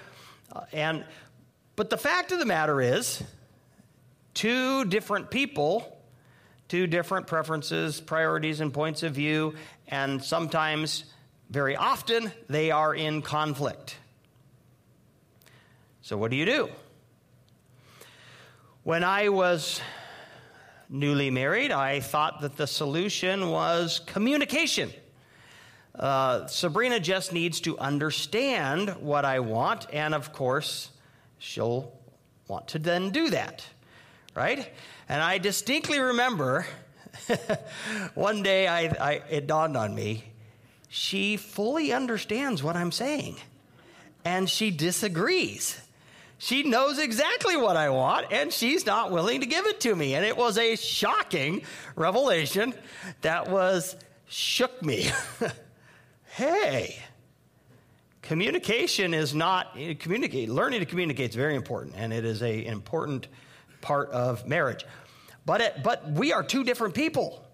uh, 0.52 0.62
and 0.73 1.04
but 1.76 1.88
the 1.88 1.97
fact 1.97 2.30
of 2.30 2.38
the 2.38 2.47
matter 2.47 2.80
is, 2.80 3.23
two 4.35 4.85
different 4.85 5.30
people, 5.30 6.00
two 6.70 6.86
different 6.86 7.26
preferences, 7.26 8.00
priorities, 8.00 8.60
and 8.60 8.72
points 8.72 9.02
of 9.02 9.12
view, 9.12 9.54
and 9.88 10.22
sometimes, 10.22 11.02
very 11.50 11.74
often, 11.74 12.30
they 12.48 12.70
are 12.70 12.94
in 12.94 13.22
conflict. 13.22 13.96
So, 16.00 16.16
what 16.16 16.30
do 16.30 16.36
you 16.36 16.46
do? 16.46 16.68
When 18.84 19.02
I 19.02 19.30
was 19.30 19.80
newly 20.88 21.28
married, 21.32 21.72
I 21.72 21.98
thought 21.98 22.40
that 22.42 22.56
the 22.56 22.68
solution 22.68 23.50
was 23.50 24.00
communication. 24.06 24.92
Uh, 25.92 26.46
Sabrina 26.46 27.00
just 27.00 27.32
needs 27.32 27.60
to 27.62 27.76
understand 27.78 28.90
what 29.00 29.24
I 29.24 29.40
want, 29.40 29.88
and 29.92 30.14
of 30.14 30.32
course, 30.32 30.90
she'll 31.38 31.92
want 32.46 32.68
to 32.68 32.78
then 32.78 33.10
do 33.10 33.30
that, 33.30 33.66
right? 34.36 34.70
And 35.10 35.20
I 35.20 35.38
distinctly 35.38 35.98
remember 35.98 36.64
one 38.14 38.44
day 38.44 38.68
I, 38.68 38.82
I, 38.82 39.12
it 39.28 39.48
dawned 39.48 39.76
on 39.76 39.92
me 39.92 40.22
she 40.88 41.36
fully 41.36 41.92
understands 41.92 42.62
what 42.62 42.74
I'm 42.76 42.92
saying, 42.92 43.36
and 44.24 44.50
she 44.50 44.72
disagrees. 44.72 45.80
She 46.38 46.64
knows 46.64 46.98
exactly 46.98 47.56
what 47.56 47.76
I 47.76 47.90
want, 47.90 48.32
and 48.32 48.52
she's 48.52 48.86
not 48.86 49.10
willing 49.10 49.40
to 49.40 49.46
give 49.46 49.66
it 49.66 49.80
to 49.80 49.94
me. 49.94 50.14
And 50.14 50.24
it 50.24 50.36
was 50.36 50.58
a 50.58 50.74
shocking 50.74 51.62
revelation 51.94 52.74
that 53.20 53.48
was 53.48 53.94
shook 54.26 54.82
me. 54.82 55.10
hey, 56.24 56.98
communication 58.22 59.14
is 59.14 59.32
not 59.32 59.76
communicate. 60.00 60.48
Learning 60.48 60.80
to 60.80 60.86
communicate 60.86 61.30
is 61.30 61.36
very 61.36 61.54
important, 61.54 61.94
and 61.96 62.12
it 62.12 62.24
is 62.24 62.42
a, 62.42 62.64
an 62.64 62.72
important 62.72 63.28
part 63.80 64.10
of 64.10 64.46
marriage. 64.46 64.84
But 65.46 65.60
it, 65.60 65.82
but 65.82 66.10
we 66.10 66.32
are 66.32 66.42
two 66.42 66.64
different 66.64 66.94
people, 66.94 67.44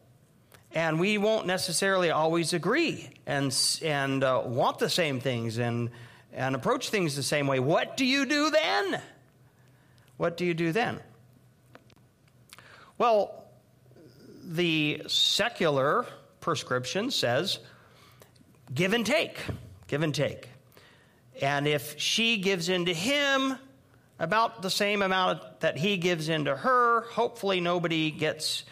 and 0.72 0.98
we 1.00 1.18
won't 1.18 1.46
necessarily 1.46 2.10
always 2.10 2.52
agree 2.52 3.10
and 3.26 3.56
and 3.82 4.24
uh, 4.24 4.42
want 4.44 4.78
the 4.78 4.90
same 4.90 5.20
things 5.20 5.58
and 5.58 5.90
and 6.32 6.54
approach 6.54 6.90
things 6.90 7.16
the 7.16 7.22
same 7.22 7.46
way. 7.46 7.60
What 7.60 7.96
do 7.96 8.04
you 8.04 8.26
do 8.26 8.50
then? 8.50 9.00
What 10.16 10.36
do 10.36 10.44
you 10.44 10.54
do 10.54 10.72
then? 10.72 11.00
Well, 12.98 13.44
the 14.44 15.02
secular 15.06 16.06
prescription 16.40 17.10
says 17.10 17.58
give 18.72 18.92
and 18.92 19.04
take, 19.04 19.38
give 19.86 20.02
and 20.02 20.14
take. 20.14 20.48
And 21.40 21.66
if 21.66 21.98
she 22.00 22.38
gives 22.38 22.68
in 22.68 22.86
to 22.86 22.94
him 22.94 23.58
about 24.18 24.62
the 24.62 24.70
same 24.70 25.02
amount 25.02 25.60
that 25.60 25.76
he 25.76 25.96
gives 25.96 26.28
in 26.28 26.46
to 26.46 26.56
her, 26.56 27.02
hopefully 27.02 27.60
nobody 27.60 28.10
gets 28.10 28.64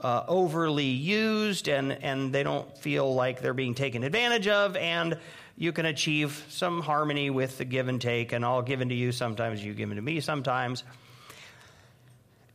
uh, 0.00 0.24
overly 0.28 0.86
used 0.86 1.68
and, 1.68 1.92
and 1.92 2.32
they 2.32 2.42
don't 2.42 2.76
feel 2.78 3.14
like 3.14 3.40
they're 3.40 3.54
being 3.54 3.74
taken 3.74 4.04
advantage 4.04 4.48
of. 4.48 4.76
And 4.76 5.18
you 5.56 5.72
can 5.72 5.86
achieve 5.86 6.44
some 6.48 6.80
harmony 6.80 7.30
with 7.30 7.58
the 7.58 7.64
give 7.64 7.88
and 7.88 8.00
take, 8.00 8.32
and 8.32 8.44
I'll 8.44 8.62
give 8.62 8.80
into 8.80 8.94
you 8.94 9.12
sometimes, 9.12 9.64
you 9.64 9.74
give 9.74 9.90
into 9.90 10.02
me 10.02 10.20
sometimes. 10.20 10.82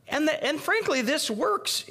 And, 0.08 0.26
the, 0.26 0.44
and 0.44 0.60
frankly, 0.60 1.02
this 1.02 1.30
works. 1.30 1.84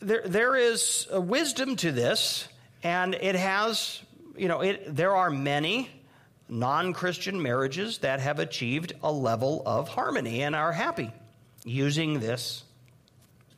There, 0.00 0.22
there 0.26 0.56
is 0.56 1.06
a 1.10 1.20
wisdom 1.20 1.76
to 1.76 1.92
this, 1.92 2.48
and 2.82 3.14
it 3.14 3.36
has, 3.36 4.00
you 4.36 4.48
know, 4.48 4.62
it, 4.62 4.96
there 4.96 5.14
are 5.14 5.30
many 5.30 5.90
non 6.52 6.92
Christian 6.92 7.40
marriages 7.40 7.98
that 7.98 8.20
have 8.20 8.38
achieved 8.38 8.92
a 9.02 9.10
level 9.10 9.62
of 9.64 9.88
harmony 9.88 10.42
and 10.42 10.54
are 10.54 10.72
happy 10.72 11.10
using 11.64 12.20
this 12.20 12.62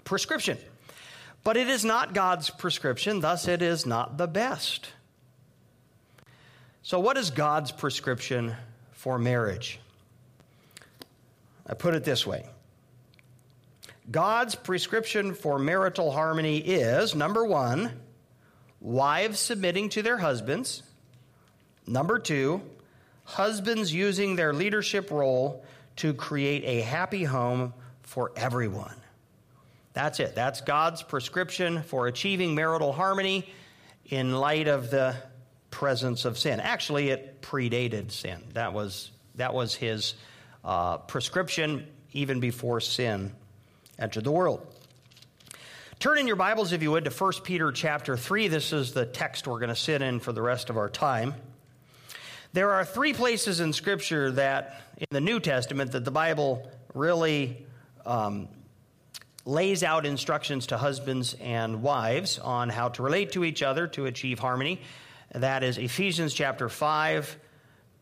prescription. 0.04 0.56
But 1.42 1.56
it 1.56 1.68
is 1.68 1.84
not 1.84 2.14
God's 2.14 2.48
prescription, 2.48 3.20
thus, 3.20 3.48
it 3.48 3.60
is 3.62 3.84
not 3.84 4.16
the 4.16 4.28
best. 4.28 4.88
So, 6.82 7.00
what 7.00 7.16
is 7.16 7.30
God's 7.30 7.72
prescription 7.72 8.54
for 8.92 9.18
marriage? 9.18 9.80
I 11.66 11.74
put 11.74 11.94
it 11.94 12.04
this 12.04 12.26
way 12.26 12.46
God's 14.10 14.54
prescription 14.54 15.34
for 15.34 15.58
marital 15.58 16.12
harmony 16.12 16.58
is 16.58 17.14
number 17.14 17.44
one, 17.44 17.90
wives 18.80 19.40
submitting 19.40 19.88
to 19.90 20.02
their 20.02 20.18
husbands. 20.18 20.82
Number 21.86 22.18
two, 22.18 22.62
husbands 23.24 23.92
using 23.92 24.36
their 24.36 24.52
leadership 24.52 25.10
role 25.10 25.64
to 25.96 26.14
create 26.14 26.64
a 26.64 26.82
happy 26.82 27.24
home 27.24 27.72
for 28.02 28.32
everyone. 28.36 28.94
That's 29.92 30.20
it. 30.20 30.34
That's 30.34 30.60
God's 30.60 31.02
prescription 31.02 31.82
for 31.84 32.06
achieving 32.06 32.54
marital 32.54 32.92
harmony 32.92 33.48
in 34.06 34.34
light 34.34 34.68
of 34.68 34.90
the 34.90 35.16
presence 35.70 36.24
of 36.24 36.38
sin. 36.38 36.60
Actually, 36.60 37.10
it 37.10 37.40
predated 37.40 38.10
sin. 38.10 38.42
That 38.52 38.72
was, 38.72 39.10
that 39.36 39.54
was 39.54 39.74
his 39.74 40.14
uh, 40.64 40.98
prescription 40.98 41.86
even 42.12 42.40
before 42.40 42.80
sin 42.80 43.32
entered 43.98 44.24
the 44.24 44.32
world. 44.32 44.66
Turn 46.00 46.18
in 46.18 46.26
your 46.26 46.36
Bibles, 46.36 46.72
if 46.72 46.82
you 46.82 46.90
would, 46.90 47.04
to 47.04 47.10
1 47.10 47.32
Peter 47.44 47.72
chapter 47.72 48.16
3. 48.16 48.48
This 48.48 48.72
is 48.72 48.92
the 48.92 49.06
text 49.06 49.46
we're 49.46 49.60
going 49.60 49.68
to 49.68 49.76
sit 49.76 50.02
in 50.02 50.20
for 50.20 50.32
the 50.32 50.42
rest 50.42 50.70
of 50.70 50.76
our 50.76 50.88
time. 50.90 51.34
There 52.54 52.70
are 52.70 52.84
three 52.84 53.12
places 53.14 53.58
in 53.58 53.72
Scripture 53.72 54.30
that, 54.30 54.80
in 54.96 55.08
the 55.10 55.20
New 55.20 55.40
Testament, 55.40 55.90
that 55.90 56.04
the 56.04 56.12
Bible 56.12 56.70
really 56.94 57.66
um, 58.06 58.46
lays 59.44 59.82
out 59.82 60.06
instructions 60.06 60.68
to 60.68 60.78
husbands 60.78 61.34
and 61.40 61.82
wives 61.82 62.38
on 62.38 62.68
how 62.68 62.90
to 62.90 63.02
relate 63.02 63.32
to 63.32 63.42
each 63.42 63.64
other 63.64 63.88
to 63.88 64.06
achieve 64.06 64.38
harmony. 64.38 64.80
That 65.34 65.64
is 65.64 65.78
Ephesians 65.78 66.32
chapter 66.32 66.68
5, 66.68 67.36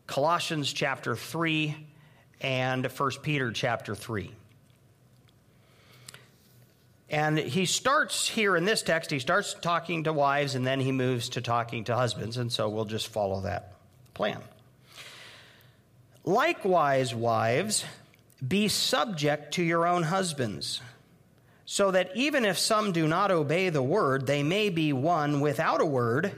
Colossians 0.05 0.71
chapter 0.71 1.15
3, 1.15 1.75
and 2.39 2.85
1 2.85 3.11
Peter 3.23 3.51
chapter 3.51 3.95
3. 3.95 4.31
And 7.09 7.39
he 7.39 7.65
starts 7.65 8.27
here 8.27 8.55
in 8.55 8.65
this 8.65 8.83
text, 8.83 9.09
he 9.09 9.17
starts 9.17 9.55
talking 9.55 10.03
to 10.03 10.13
wives 10.13 10.53
and 10.53 10.63
then 10.63 10.79
he 10.79 10.91
moves 10.91 11.29
to 11.29 11.41
talking 11.41 11.85
to 11.85 11.95
husbands. 11.95 12.37
And 12.37 12.51
so 12.53 12.69
we'll 12.69 12.85
just 12.85 13.07
follow 13.07 13.41
that 13.41 13.72
plan. 14.13 14.41
Likewise, 16.23 17.13
wives, 17.13 17.83
be 18.45 18.67
subject 18.67 19.55
to 19.55 19.63
your 19.63 19.85
own 19.85 20.03
husbands, 20.03 20.81
so 21.65 21.91
that 21.91 22.11
even 22.15 22.45
if 22.45 22.57
some 22.57 22.91
do 22.91 23.07
not 23.07 23.31
obey 23.31 23.69
the 23.69 23.83
word, 23.83 24.27
they 24.27 24.43
may 24.43 24.69
be 24.69 24.93
won 24.93 25.41
without 25.41 25.81
a 25.81 25.85
word 25.85 26.31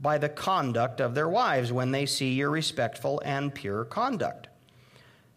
by 0.00 0.18
the 0.18 0.28
conduct 0.28 1.00
of 1.00 1.14
their 1.14 1.28
wives 1.28 1.72
when 1.72 1.90
they 1.90 2.06
see 2.06 2.34
your 2.34 2.50
respectful 2.50 3.22
and 3.24 3.54
pure 3.54 3.84
conduct. 3.84 4.48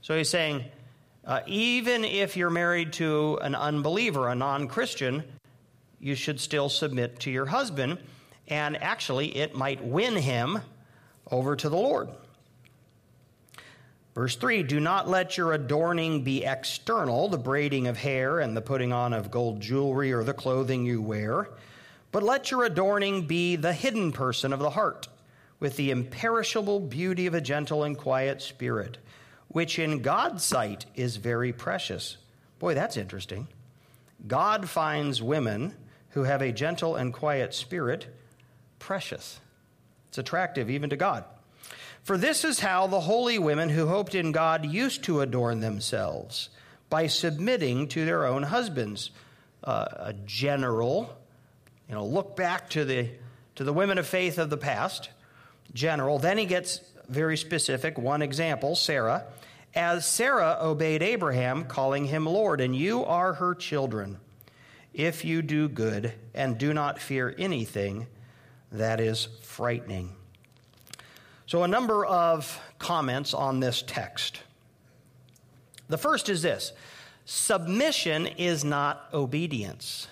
So 0.01 0.17
he's 0.17 0.29
saying, 0.29 0.65
uh, 1.25 1.41
even 1.46 2.06
if 2.06 2.38
you're 2.38 2.50
married 2.50 2.94
to 2.94 3.38
an 3.41 3.56
unbeliever, 3.56 4.27
a 4.27 4.36
non 4.36 4.67
Christian, 4.67 5.24
you 6.00 6.15
should 6.15 6.39
still 6.39 6.70
submit 6.70 7.20
to 7.22 7.32
your 7.32 7.46
husband. 7.46 7.98
And 8.48 8.82
actually, 8.82 9.36
it 9.36 9.53
might 9.56 9.84
win 9.84 10.15
him 10.15 10.60
over 11.31 11.55
to 11.55 11.69
the 11.69 11.77
Lord. 11.77 12.10
Verse 14.17 14.36
3 14.36 14.63
Do 14.63 14.79
not 14.79 15.07
let 15.07 15.38
your 15.38 15.53
adorning 15.53 16.24
be 16.24 16.43
external, 16.43 17.27
the 17.27 17.38
braiding 17.38 17.88
of 17.88 17.98
hair 17.98 18.39
and 18.39 18.57
the 18.57 18.62
putting 18.62 18.91
on 18.91 19.13
of 19.13 19.29
gold 19.29 19.62
jewelry 19.62 20.12
or 20.12 20.24
the 20.24 20.34
clothing 20.34 20.86
you 20.86 21.01
wear, 21.01 21.50
but 22.12 22.24
let 22.24 22.50
your 22.50 22.63
adorning 22.63 23.27
be 23.27 23.55
the 23.55 23.74
hidden 23.74 24.12
person 24.12 24.53
of 24.53 24.60
the 24.60 24.72
heart, 24.72 25.07
with 25.60 25.75
the 25.75 25.91
imperishable 25.91 26.79
beauty 26.79 27.27
of 27.27 27.36
a 27.36 27.41
gentle 27.41 27.84
and 27.84 27.96
quiet 27.96 28.41
spirit, 28.41 28.98
which 29.50 29.77
in 29.77 30.01
God's 30.01 30.43
sight 30.43 30.88
is 30.96 31.17
very 31.17 31.53
precious. 31.53 32.17
Boy, 32.57 32.74
that's 32.74 32.98
interesting. 32.98 33.48
God 34.25 34.67
finds 34.67 35.22
women 35.22 35.75
who 36.10 36.24
have 36.24 36.41
a 36.41 36.51
gentle 36.51 36.96
and 36.96 37.13
quiet 37.13 37.53
spirit 37.53 38.07
precious. 38.79 39.39
It's 40.09 40.17
attractive 40.17 40.69
even 40.69 40.89
to 40.89 40.97
God. 40.97 41.23
For 42.03 42.17
this 42.17 42.45
is 42.45 42.59
how 42.59 42.87
the 42.87 43.01
holy 43.01 43.37
women 43.37 43.69
who 43.69 43.87
hoped 43.87 44.15
in 44.15 44.31
God 44.31 44.65
used 44.65 45.03
to 45.03 45.21
adorn 45.21 45.59
themselves 45.59 46.49
by 46.89 47.07
submitting 47.07 47.87
to 47.89 48.05
their 48.05 48.25
own 48.25 48.43
husbands. 48.43 49.11
Uh, 49.63 49.87
a 49.97 50.13
general, 50.25 51.17
you 51.89 51.95
know, 51.95 52.05
look 52.05 52.37
back 52.37 52.69
to 52.69 52.85
the 52.85 53.09
to 53.55 53.63
the 53.63 53.73
women 53.73 53.97
of 53.97 54.07
faith 54.07 54.37
of 54.37 54.49
the 54.49 54.57
past. 54.57 55.09
General. 55.73 56.17
Then 56.19 56.37
he 56.37 56.45
gets 56.45 56.79
very 57.09 57.35
specific. 57.35 57.97
One 57.97 58.21
example, 58.21 58.75
Sarah. 58.75 59.25
As 59.75 60.05
Sarah 60.05 60.57
obeyed 60.61 61.03
Abraham, 61.03 61.65
calling 61.65 62.05
him 62.05 62.25
Lord, 62.25 62.61
and 62.61 62.75
you 62.75 63.03
are 63.03 63.33
her 63.33 63.53
children, 63.53 64.19
if 64.93 65.25
you 65.25 65.41
do 65.41 65.67
good 65.67 66.13
and 66.33 66.57
do 66.57 66.73
not 66.73 66.99
fear 66.99 67.35
anything 67.37 68.07
that 68.71 69.00
is 69.00 69.27
frightening. 69.41 70.13
So, 71.45 71.63
a 71.63 71.67
number 71.67 72.05
of 72.05 72.59
comments 72.77 73.33
on 73.33 73.59
this 73.59 73.81
text. 73.81 74.41
The 75.88 75.97
first 75.97 76.29
is 76.29 76.41
this 76.41 76.74
submission 77.25 78.27
is 78.27 78.63
not 78.63 79.07
obedience. 79.13 80.07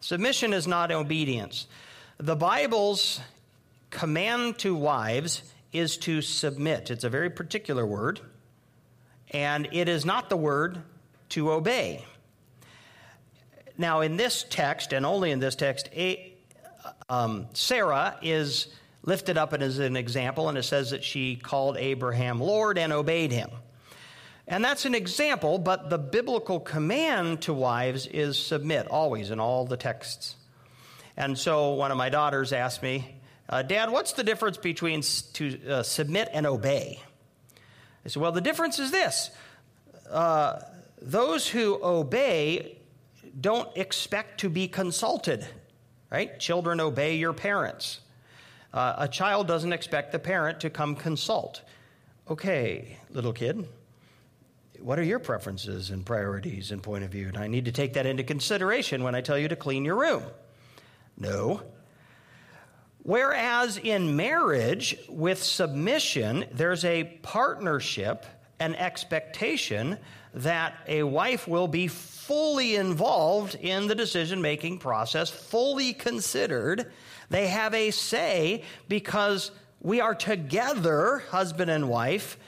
Submission 0.00 0.52
is 0.52 0.66
not 0.66 0.90
obedience. 0.90 1.66
The 2.18 2.36
Bible's 2.36 3.20
command 3.90 4.58
to 4.58 4.74
wives 4.74 5.42
is 5.72 5.96
to 5.98 6.20
submit. 6.20 6.90
It's 6.90 7.04
a 7.04 7.08
very 7.08 7.30
particular 7.30 7.86
word, 7.86 8.20
and 9.30 9.68
it 9.72 9.88
is 9.88 10.04
not 10.04 10.28
the 10.28 10.36
word 10.36 10.82
to 11.30 11.52
obey. 11.52 12.04
Now, 13.78 14.00
in 14.00 14.16
this 14.16 14.44
text, 14.48 14.92
and 14.92 15.06
only 15.06 15.30
in 15.30 15.38
this 15.38 15.54
text, 15.54 15.88
um, 17.12 17.46
Sarah 17.52 18.16
is 18.22 18.68
lifted 19.02 19.36
up 19.36 19.52
as 19.52 19.78
an 19.78 19.96
example, 19.96 20.48
and 20.48 20.56
it 20.56 20.62
says 20.62 20.92
that 20.92 21.04
she 21.04 21.36
called 21.36 21.76
Abraham 21.76 22.40
Lord 22.40 22.78
and 22.78 22.90
obeyed 22.90 23.32
him. 23.32 23.50
And 24.48 24.64
that's 24.64 24.86
an 24.86 24.94
example, 24.94 25.58
but 25.58 25.90
the 25.90 25.98
biblical 25.98 26.58
command 26.58 27.42
to 27.42 27.52
wives 27.52 28.06
is 28.06 28.38
submit, 28.38 28.86
always 28.88 29.30
in 29.30 29.40
all 29.40 29.66
the 29.66 29.76
texts. 29.76 30.36
And 31.14 31.38
so 31.38 31.74
one 31.74 31.90
of 31.90 31.98
my 31.98 32.08
daughters 32.08 32.50
asked 32.50 32.82
me, 32.82 33.16
uh, 33.46 33.60
Dad, 33.60 33.90
what's 33.90 34.12
the 34.14 34.24
difference 34.24 34.56
between 34.56 35.02
to 35.34 35.68
uh, 35.68 35.82
submit 35.82 36.30
and 36.32 36.46
obey? 36.46 36.98
I 38.06 38.08
said, 38.08 38.22
Well, 38.22 38.32
the 38.32 38.40
difference 38.40 38.78
is 38.78 38.90
this 38.90 39.30
uh, 40.10 40.60
those 41.02 41.46
who 41.46 41.78
obey 41.82 42.78
don't 43.38 43.68
expect 43.76 44.40
to 44.40 44.48
be 44.48 44.66
consulted, 44.66 45.46
right? 46.12 46.38
Children 46.38 46.78
obey 46.80 47.16
your 47.16 47.32
parents. 47.32 48.00
Uh, 48.72 48.94
a 48.98 49.08
child 49.08 49.48
doesn't 49.48 49.72
expect 49.72 50.12
the 50.12 50.18
parent 50.18 50.60
to 50.60 50.70
come 50.70 50.94
consult. 50.94 51.62
Okay, 52.30 52.98
little 53.10 53.32
kid, 53.32 53.66
what 54.78 54.98
are 54.98 55.02
your 55.02 55.18
preferences 55.18 55.90
and 55.90 56.04
priorities 56.04 56.70
and 56.70 56.82
point 56.82 57.02
of 57.02 57.10
view? 57.10 57.28
And 57.28 57.38
I 57.38 57.46
need 57.46 57.64
to 57.64 57.72
take 57.72 57.94
that 57.94 58.04
into 58.04 58.22
consideration 58.22 59.02
when 59.02 59.14
I 59.14 59.22
tell 59.22 59.38
you 59.38 59.48
to 59.48 59.56
clean 59.56 59.84
your 59.84 59.96
room. 59.96 60.22
No. 61.16 61.62
Whereas 63.02 63.78
in 63.78 64.14
marriage, 64.14 64.96
with 65.08 65.42
submission, 65.42 66.44
there's 66.52 66.84
a 66.84 67.04
partnership, 67.22 68.26
an 68.60 68.74
expectation 68.74 69.98
that 70.34 70.74
a 70.86 71.02
wife 71.02 71.46
will 71.46 71.68
be 71.68 71.88
fully 71.88 72.76
involved 72.76 73.54
in 73.56 73.86
the 73.86 73.94
decision 73.94 74.40
making 74.40 74.78
process, 74.78 75.28
fully 75.28 75.92
considered, 75.92 76.90
they 77.30 77.48
have 77.48 77.74
a 77.74 77.90
say 77.90 78.62
because 78.88 79.50
we 79.80 80.00
are 80.00 80.14
together, 80.14 81.24
husband 81.30 81.70
and 81.70 81.88
wife, 81.88 82.38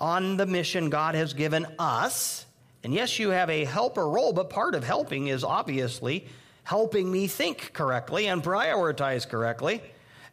on 0.00 0.36
the 0.36 0.46
mission 0.46 0.90
God 0.90 1.14
has 1.14 1.32
given 1.32 1.66
us. 1.78 2.46
And 2.82 2.92
yes, 2.92 3.18
you 3.18 3.30
have 3.30 3.50
a 3.50 3.64
helper 3.64 4.08
role, 4.08 4.32
but 4.32 4.50
part 4.50 4.74
of 4.74 4.84
helping 4.84 5.28
is 5.28 5.44
obviously 5.44 6.26
helping 6.64 7.10
me 7.10 7.26
think 7.26 7.72
correctly 7.72 8.26
and 8.26 8.42
prioritize 8.42 9.28
correctly 9.28 9.82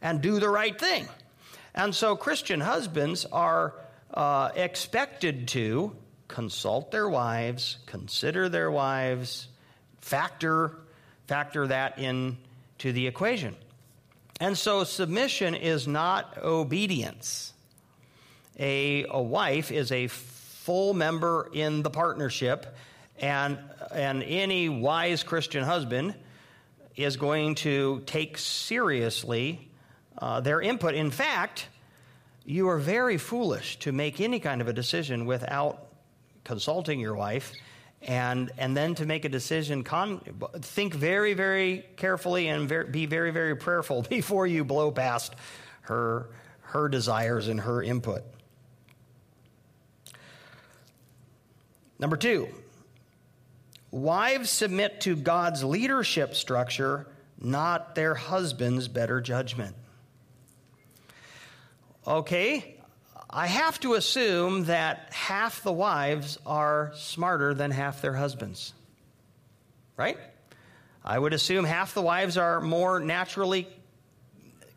and 0.02 0.20
do 0.20 0.38
the 0.38 0.48
right 0.48 0.78
thing. 0.78 1.08
And 1.74 1.94
so 1.94 2.16
Christian 2.16 2.60
husbands 2.60 3.24
are 3.26 3.74
uh, 4.12 4.50
expected 4.54 5.48
to 5.48 5.96
consult 6.28 6.90
their 6.90 7.08
wives, 7.08 7.78
consider 7.86 8.48
their 8.48 8.70
wives, 8.70 9.48
factor, 10.00 10.78
factor 11.26 11.66
that 11.66 11.98
into 11.98 12.92
the 12.92 13.06
equation. 13.06 13.56
And 14.40 14.56
so 14.56 14.84
submission 14.84 15.54
is 15.54 15.88
not 15.88 16.38
obedience. 16.42 17.52
A, 18.58 19.06
a 19.08 19.20
wife 19.20 19.70
is 19.72 19.92
a 19.92 20.08
full 20.08 20.94
member 20.94 21.48
in 21.52 21.82
the 21.82 21.90
partnership, 21.90 22.76
and, 23.18 23.58
and 23.92 24.22
any 24.22 24.68
wise 24.68 25.22
Christian 25.22 25.64
husband 25.64 26.14
is 26.96 27.16
going 27.16 27.54
to 27.56 28.02
take 28.06 28.38
seriously 28.38 29.68
uh, 30.18 30.40
their 30.40 30.60
input. 30.60 30.94
In 30.94 31.10
fact, 31.10 31.68
you 32.44 32.68
are 32.68 32.78
very 32.78 33.18
foolish 33.18 33.78
to 33.80 33.92
make 33.92 34.20
any 34.20 34.40
kind 34.40 34.60
of 34.60 34.68
a 34.68 34.72
decision 34.72 35.26
without 35.26 35.85
consulting 36.46 37.00
your 37.00 37.14
wife 37.14 37.52
and 38.02 38.52
and 38.56 38.76
then 38.76 38.94
to 38.94 39.04
make 39.04 39.24
a 39.24 39.28
decision 39.28 39.82
con- 39.82 40.20
think 40.62 40.94
very 40.94 41.34
very 41.34 41.84
carefully 41.96 42.46
and 42.46 42.68
very, 42.68 42.86
be 42.86 43.04
very 43.04 43.32
very 43.32 43.56
prayerful 43.56 44.02
before 44.08 44.46
you 44.46 44.64
blow 44.64 44.90
past 44.90 45.34
her 45.82 46.30
her 46.60 46.88
desires 46.88 47.48
and 47.48 47.60
her 47.60 47.82
input. 47.82 48.22
Number 51.98 52.16
2 52.16 52.48
wives 53.90 54.50
submit 54.50 55.00
to 55.00 55.16
God's 55.16 55.64
leadership 55.64 56.34
structure 56.34 57.08
not 57.38 57.94
their 57.94 58.14
husband's 58.14 58.88
better 58.88 59.20
judgment. 59.20 59.74
Okay 62.06 62.75
I 63.36 63.48
have 63.48 63.78
to 63.80 63.92
assume 63.92 64.64
that 64.64 65.12
half 65.12 65.62
the 65.62 65.70
wives 65.70 66.38
are 66.46 66.92
smarter 66.94 67.52
than 67.52 67.70
half 67.70 68.00
their 68.00 68.14
husbands. 68.14 68.72
Right? 69.98 70.16
I 71.04 71.18
would 71.18 71.34
assume 71.34 71.66
half 71.66 71.92
the 71.92 72.00
wives 72.00 72.38
are 72.38 72.62
more 72.62 72.98
naturally 72.98 73.68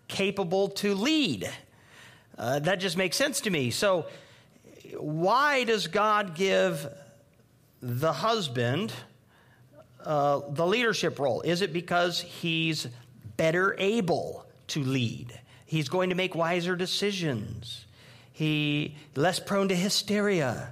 capable 0.10 0.68
to 0.72 0.94
lead. 0.94 1.50
Uh, 2.38 2.60
that 2.60 2.82
just 2.82 2.98
makes 2.98 3.16
sense 3.16 3.40
to 3.42 3.50
me. 3.50 3.72
So, 3.72 4.08
why 4.98 5.64
does 5.64 5.88
God 5.88 6.36
give 6.36 6.86
the 7.82 8.12
husband 8.12 8.92
uh, 10.04 10.42
the 10.50 10.68
leadership 10.68 11.18
role? 11.18 11.40
Is 11.44 11.62
it 11.62 11.72
because 11.72 12.20
he's 12.20 12.90
better 13.38 13.78
able 13.80 14.46
to 14.68 14.84
lead? 14.84 15.40
He's 15.66 15.88
going 15.88 16.10
to 16.10 16.16
make 16.18 16.36
wiser 16.36 16.76
decisions 16.76 17.86
he 18.40 18.96
less 19.18 19.38
prone 19.38 19.68
to 19.68 19.76
hysteria. 19.76 20.72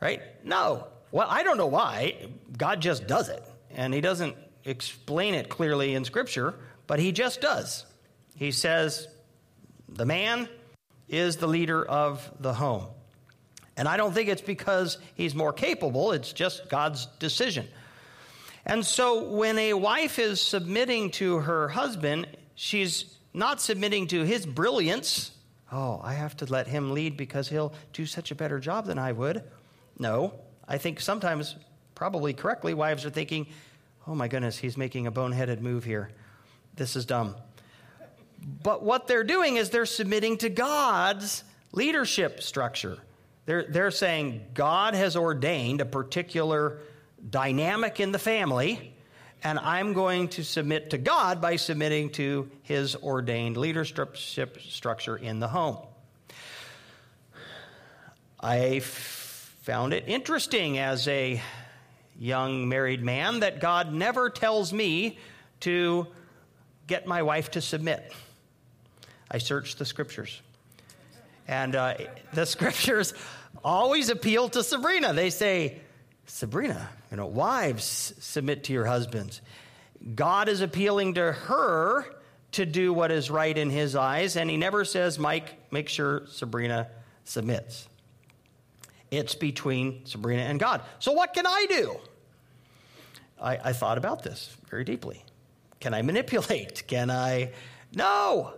Right? 0.00 0.22
No. 0.42 0.86
Well, 1.12 1.26
I 1.28 1.42
don't 1.42 1.58
know 1.58 1.66
why. 1.66 2.28
God 2.56 2.80
just 2.80 3.06
does 3.06 3.28
it. 3.28 3.44
And 3.74 3.92
he 3.92 4.00
doesn't 4.00 4.34
explain 4.64 5.34
it 5.34 5.50
clearly 5.50 5.94
in 5.94 6.06
Scripture, 6.06 6.54
but 6.86 6.98
he 6.98 7.12
just 7.12 7.42
does. 7.42 7.84
He 8.36 8.52
says, 8.52 9.06
the 9.86 10.06
man 10.06 10.48
is 11.10 11.36
the 11.36 11.46
leader 11.46 11.84
of 11.84 12.32
the 12.40 12.54
home. 12.54 12.86
And 13.76 13.86
I 13.86 13.98
don't 13.98 14.14
think 14.14 14.30
it's 14.30 14.40
because 14.40 14.96
he's 15.16 15.34
more 15.34 15.52
capable, 15.52 16.12
it's 16.12 16.32
just 16.32 16.70
God's 16.70 17.04
decision. 17.18 17.68
And 18.64 18.86
so 18.86 19.24
when 19.24 19.58
a 19.58 19.74
wife 19.74 20.18
is 20.18 20.40
submitting 20.40 21.10
to 21.12 21.40
her 21.40 21.68
husband, 21.68 22.28
she's 22.54 23.14
not 23.34 23.60
submitting 23.60 24.06
to 24.06 24.22
his 24.22 24.46
brilliance. 24.46 25.32
Oh, 25.72 26.00
I 26.02 26.14
have 26.14 26.36
to 26.38 26.46
let 26.46 26.66
him 26.66 26.92
lead 26.92 27.16
because 27.16 27.48
he'll 27.48 27.72
do 27.92 28.06
such 28.06 28.30
a 28.30 28.34
better 28.34 28.58
job 28.58 28.86
than 28.86 28.98
I 28.98 29.12
would. 29.12 29.44
No, 29.98 30.34
I 30.66 30.78
think 30.78 31.00
sometimes, 31.00 31.56
probably 31.94 32.32
correctly, 32.32 32.74
wives 32.74 33.04
are 33.04 33.10
thinking, 33.10 33.46
oh 34.06 34.14
my 34.14 34.28
goodness, 34.28 34.58
he's 34.58 34.76
making 34.76 35.06
a 35.06 35.12
boneheaded 35.12 35.60
move 35.60 35.84
here. 35.84 36.10
This 36.74 36.96
is 36.96 37.04
dumb. 37.04 37.36
But 38.62 38.82
what 38.82 39.06
they're 39.06 39.24
doing 39.24 39.56
is 39.56 39.70
they're 39.70 39.86
submitting 39.86 40.38
to 40.38 40.48
God's 40.48 41.44
leadership 41.72 42.42
structure. 42.42 42.98
They're, 43.46 43.64
they're 43.64 43.90
saying 43.90 44.46
God 44.54 44.94
has 44.94 45.16
ordained 45.16 45.80
a 45.80 45.84
particular 45.84 46.78
dynamic 47.28 48.00
in 48.00 48.12
the 48.12 48.18
family, 48.18 48.94
and 49.42 49.58
I'm 49.58 49.92
going 49.92 50.28
to 50.28 50.44
submit 50.44 50.90
to 50.90 50.98
God 50.98 51.40
by 51.40 51.56
submitting 51.56 52.10
to 52.10 52.50
his 52.62 52.96
ordained 52.96 53.56
leadership 53.56 54.16
structure 54.16 55.16
in 55.16 55.40
the 55.40 55.48
home. 55.48 55.78
I 58.38 58.76
f- 58.76 59.54
found 59.62 59.92
it 59.92 60.04
interesting 60.06 60.78
as 60.78 61.08
a 61.08 61.40
young 62.18 62.68
married 62.68 63.02
man 63.02 63.40
that 63.40 63.60
God 63.60 63.92
never 63.92 64.28
tells 64.28 64.72
me 64.72 65.18
to 65.60 66.06
get 66.86 67.06
my 67.06 67.22
wife 67.22 67.52
to 67.52 67.60
submit. 67.60 68.12
I 69.30 69.38
searched 69.38 69.78
the 69.78 69.84
scriptures. 69.84 70.40
And 71.48 71.76
uh, 71.76 71.94
the 72.34 72.46
scriptures 72.46 73.14
always 73.64 74.10
appeal 74.10 74.48
to 74.50 74.62
Sabrina. 74.62 75.12
They 75.12 75.30
say, 75.30 75.80
Sabrina, 76.30 76.88
you 77.10 77.16
know, 77.16 77.26
wives, 77.26 78.14
submit 78.20 78.64
to 78.64 78.72
your 78.72 78.86
husbands. 78.86 79.42
God 80.14 80.48
is 80.48 80.60
appealing 80.60 81.14
to 81.14 81.32
her 81.32 82.06
to 82.52 82.64
do 82.64 82.92
what 82.92 83.10
is 83.10 83.30
right 83.30 83.56
in 83.56 83.68
his 83.68 83.96
eyes, 83.96 84.36
and 84.36 84.48
he 84.48 84.56
never 84.56 84.84
says, 84.84 85.18
Mike, 85.18 85.54
make 85.72 85.88
sure 85.88 86.22
Sabrina 86.28 86.88
submits. 87.24 87.88
It's 89.10 89.34
between 89.34 90.06
Sabrina 90.06 90.42
and 90.42 90.60
God. 90.60 90.82
So, 91.00 91.12
what 91.12 91.34
can 91.34 91.46
I 91.46 91.66
do? 91.68 91.96
I, 93.40 93.58
I 93.64 93.72
thought 93.72 93.98
about 93.98 94.22
this 94.22 94.56
very 94.70 94.84
deeply. 94.84 95.24
Can 95.80 95.94
I 95.94 96.02
manipulate? 96.02 96.84
Can 96.86 97.10
I? 97.10 97.52
No. 97.92 98.54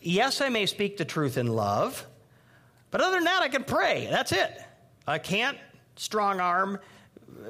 Yes, 0.00 0.40
I 0.40 0.48
may 0.48 0.66
speak 0.66 0.96
the 0.96 1.04
truth 1.04 1.38
in 1.38 1.48
love, 1.48 2.06
but 2.92 3.00
other 3.00 3.16
than 3.16 3.24
that, 3.24 3.42
I 3.42 3.48
can 3.48 3.64
pray. 3.64 4.06
That's 4.10 4.30
it. 4.30 4.62
I 5.06 5.18
can't 5.18 5.58
strong 5.96 6.40
arm, 6.40 6.78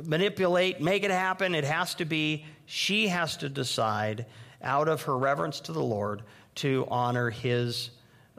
manipulate, 0.05 0.81
make 0.81 1.05
it 1.05 1.11
happen. 1.11 1.55
It 1.55 1.65
has 1.65 1.95
to 1.97 2.05
be, 2.05 2.45
she 2.67 3.09
has 3.09 3.37
to 3.39 3.49
decide 3.49 4.27
out 4.63 4.89
of 4.89 5.03
her 5.03 5.17
reverence 5.17 5.61
to 5.61 5.73
the 5.73 5.83
Lord 5.83 6.23
to 6.57 6.87
honor 6.91 7.31
his 7.31 7.91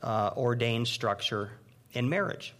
uh, 0.01 0.31
ordained 0.35 0.87
structure 0.87 1.51
in 1.93 2.09
marriage. 2.09 2.53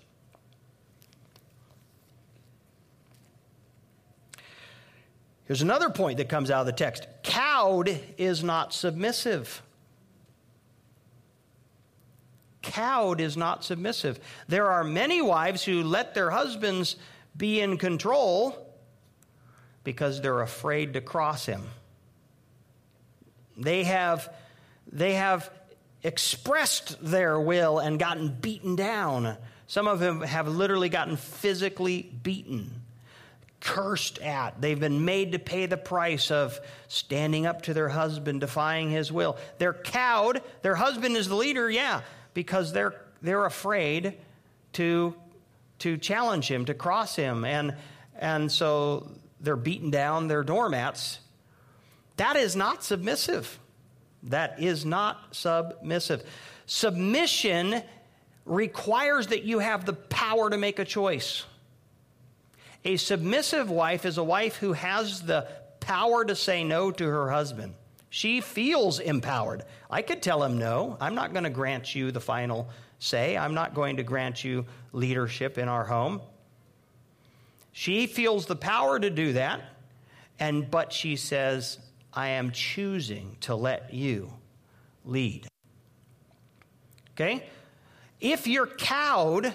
Here's 5.45 5.61
another 5.61 5.89
point 5.89 6.17
that 6.17 6.27
comes 6.27 6.49
out 6.49 6.61
of 6.61 6.65
the 6.65 6.71
text 6.71 7.07
cowed 7.21 7.99
is 8.17 8.43
not 8.43 8.73
submissive. 8.73 9.61
Cowed 12.63 13.21
is 13.21 13.37
not 13.37 13.63
submissive. 13.63 14.19
There 14.47 14.71
are 14.71 14.83
many 14.83 15.21
wives 15.21 15.63
who 15.63 15.83
let 15.83 16.15
their 16.15 16.31
husbands 16.31 16.95
be 17.37 17.59
in 17.61 17.77
control 17.77 18.73
because 19.83 20.21
they're 20.21 20.41
afraid 20.41 20.93
to 20.93 21.01
cross 21.01 21.45
him. 21.45 21.63
They 23.57 23.83
have, 23.83 24.33
they 24.91 25.13
have 25.13 25.49
expressed 26.03 26.97
their 27.01 27.39
will 27.39 27.79
and 27.79 27.97
gotten 27.97 28.29
beaten 28.29 28.75
down. 28.75 29.37
Some 29.67 29.87
of 29.87 29.99
them 29.99 30.21
have 30.21 30.47
literally 30.47 30.89
gotten 30.89 31.17
physically 31.17 32.11
beaten, 32.23 32.69
cursed 33.59 34.19
at. 34.19 34.61
They've 34.61 34.79
been 34.79 35.05
made 35.05 35.31
to 35.31 35.39
pay 35.39 35.65
the 35.65 35.77
price 35.77 36.31
of 36.31 36.59
standing 36.87 37.45
up 37.45 37.63
to 37.63 37.73
their 37.73 37.89
husband, 37.89 38.41
defying 38.41 38.91
his 38.91 39.11
will. 39.11 39.37
They're 39.57 39.73
cowed. 39.73 40.41
Their 40.61 40.75
husband 40.75 41.15
is 41.15 41.27
the 41.27 41.35
leader, 41.35 41.69
yeah, 41.69 42.01
because 42.33 42.73
they're, 42.73 43.01
they're 43.21 43.45
afraid 43.45 44.17
to 44.73 45.15
to 45.85 45.97
challenge 45.97 46.49
him, 46.49 46.65
to 46.65 46.73
cross 46.73 47.15
him. 47.15 47.45
And, 47.45 47.75
and 48.17 48.51
so 48.51 49.11
they're 49.39 49.55
beaten 49.55 49.91
down, 49.91 50.27
they're 50.27 50.43
doormats. 50.43 51.19
That 52.17 52.35
is 52.37 52.55
not 52.55 52.83
submissive. 52.83 53.59
That 54.23 54.59
is 54.59 54.83
not 54.83 55.35
submissive. 55.35 56.23
Submission 56.65 57.83
requires 58.45 59.27
that 59.27 59.43
you 59.43 59.59
have 59.59 59.85
the 59.85 59.93
power 59.93 60.49
to 60.49 60.57
make 60.57 60.79
a 60.79 60.85
choice. 60.85 61.45
A 62.83 62.97
submissive 62.97 63.69
wife 63.69 64.07
is 64.07 64.17
a 64.17 64.23
wife 64.23 64.55
who 64.55 64.73
has 64.73 65.21
the 65.21 65.47
power 65.81 66.25
to 66.25 66.35
say 66.35 66.63
no 66.63 66.89
to 66.89 67.05
her 67.05 67.29
husband. 67.29 67.75
She 68.09 68.41
feels 68.41 68.99
empowered. 68.99 69.65
I 69.91 70.01
could 70.01 70.23
tell 70.23 70.43
him 70.43 70.57
no. 70.57 70.97
I'm 70.99 71.13
not 71.13 71.31
going 71.31 71.43
to 71.43 71.51
grant 71.51 71.93
you 71.93 72.11
the 72.11 72.19
final 72.19 72.69
say, 73.05 73.37
I'm 73.37 73.53
not 73.53 73.73
going 73.73 73.97
to 73.97 74.03
grant 74.03 74.43
you 74.43 74.65
leadership 74.91 75.57
in 75.57 75.69
our 75.69 75.85
home. 75.85 76.21
She 77.71 78.07
feels 78.07 78.45
the 78.45 78.55
power 78.55 78.99
to 78.99 79.09
do 79.09 79.33
that, 79.33 79.61
and 80.39 80.69
but 80.69 80.91
she 80.91 81.15
says, 81.15 81.77
I 82.13 82.29
am 82.29 82.51
choosing 82.51 83.37
to 83.41 83.55
let 83.55 83.93
you 83.93 84.33
lead. 85.03 85.47
Okay? 87.11 87.45
If 88.19 88.47
you're 88.47 88.67
cowed, 88.67 89.53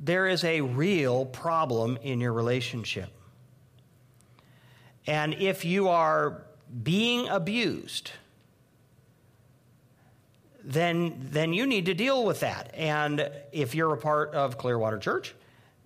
there 0.00 0.26
is 0.26 0.44
a 0.44 0.62
real 0.62 1.26
problem 1.26 1.98
in 2.02 2.20
your 2.20 2.32
relationship. 2.32 3.10
And 5.06 5.34
if 5.34 5.64
you 5.64 5.88
are 5.88 6.42
being 6.82 7.28
abused, 7.28 8.12
then, 10.64 11.28
then 11.30 11.52
you 11.52 11.66
need 11.66 11.86
to 11.86 11.94
deal 11.94 12.24
with 12.24 12.40
that. 12.40 12.72
And 12.74 13.30
if 13.52 13.74
you're 13.74 13.92
a 13.92 13.98
part 13.98 14.34
of 14.34 14.58
Clearwater 14.58 14.98
Church, 14.98 15.34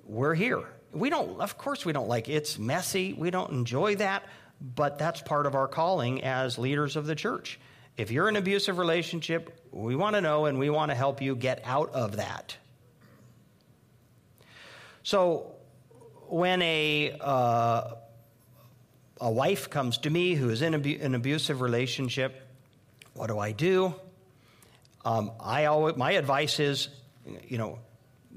we're 0.05 0.35
here. 0.35 0.65
We 0.93 1.11
don't, 1.11 1.41
of 1.41 1.59
course, 1.59 1.85
we 1.85 1.93
don't 1.93 2.09
like 2.09 2.29
it. 2.29 2.35
it's 2.35 2.59
messy. 2.59 3.13
We 3.13 3.31
don't 3.31 3.51
enjoy 3.51 3.97
that, 3.97 4.25
but 4.61 4.99
that's 4.99 5.21
part 5.21 5.47
of 5.47 5.55
our 5.55 5.69
calling 5.69 6.23
as 6.23 6.59
leaders 6.59 6.97
of 6.97 7.07
the 7.07 7.15
church. 7.15 7.59
If 7.97 8.11
you're 8.11 8.29
in 8.29 8.37
an 8.37 8.43
abusive 8.43 8.79
relationship, 8.79 9.59
we 9.71 9.95
want 9.97 10.15
to 10.17 10.21
know 10.21 10.47
and 10.47 10.59
we 10.59 10.71
want 10.71 10.91
to 10.91 10.95
help 10.95 11.23
you 11.23 11.37
get 11.37 11.63
out 11.65 11.93
of 11.93 12.17
that. 12.17 12.57
So, 15.03 15.53
when 16.29 16.63
a 16.63 17.17
uh, 17.21 17.95
a 19.21 19.31
wife 19.31 19.71
comes 19.71 19.99
to 19.99 20.11
me 20.11 20.35
who 20.35 20.51
is 20.51 20.63
in 20.63 20.75
an 20.75 21.15
abusive 21.15 21.61
relationship, 21.61 22.43
what 23.13 23.29
do 23.29 23.39
I 23.39 23.53
do? 23.53 23.95
Um, 25.05 25.33
I 25.41 25.67
always, 25.67 25.97
my 25.97 26.13
advice 26.13 26.61
is, 26.61 26.89
you 27.49 27.59
know, 27.59 27.79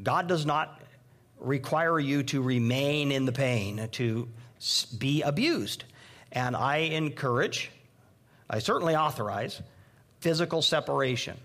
God 0.02 0.28
does 0.28 0.46
not 0.46 0.82
require 1.40 2.00
you 2.00 2.24
to 2.24 2.42
remain 2.42 3.12
in 3.12 3.26
the 3.26 3.32
pain, 3.32 3.88
to 3.94 4.28
be 4.98 5.22
abused. 5.22 5.84
And 6.32 6.56
I 6.56 6.78
encourage, 6.78 7.72
I 8.50 8.60
certainly 8.60 8.96
authorize, 8.96 9.62
physical 10.20 10.62
separation. 10.62 11.38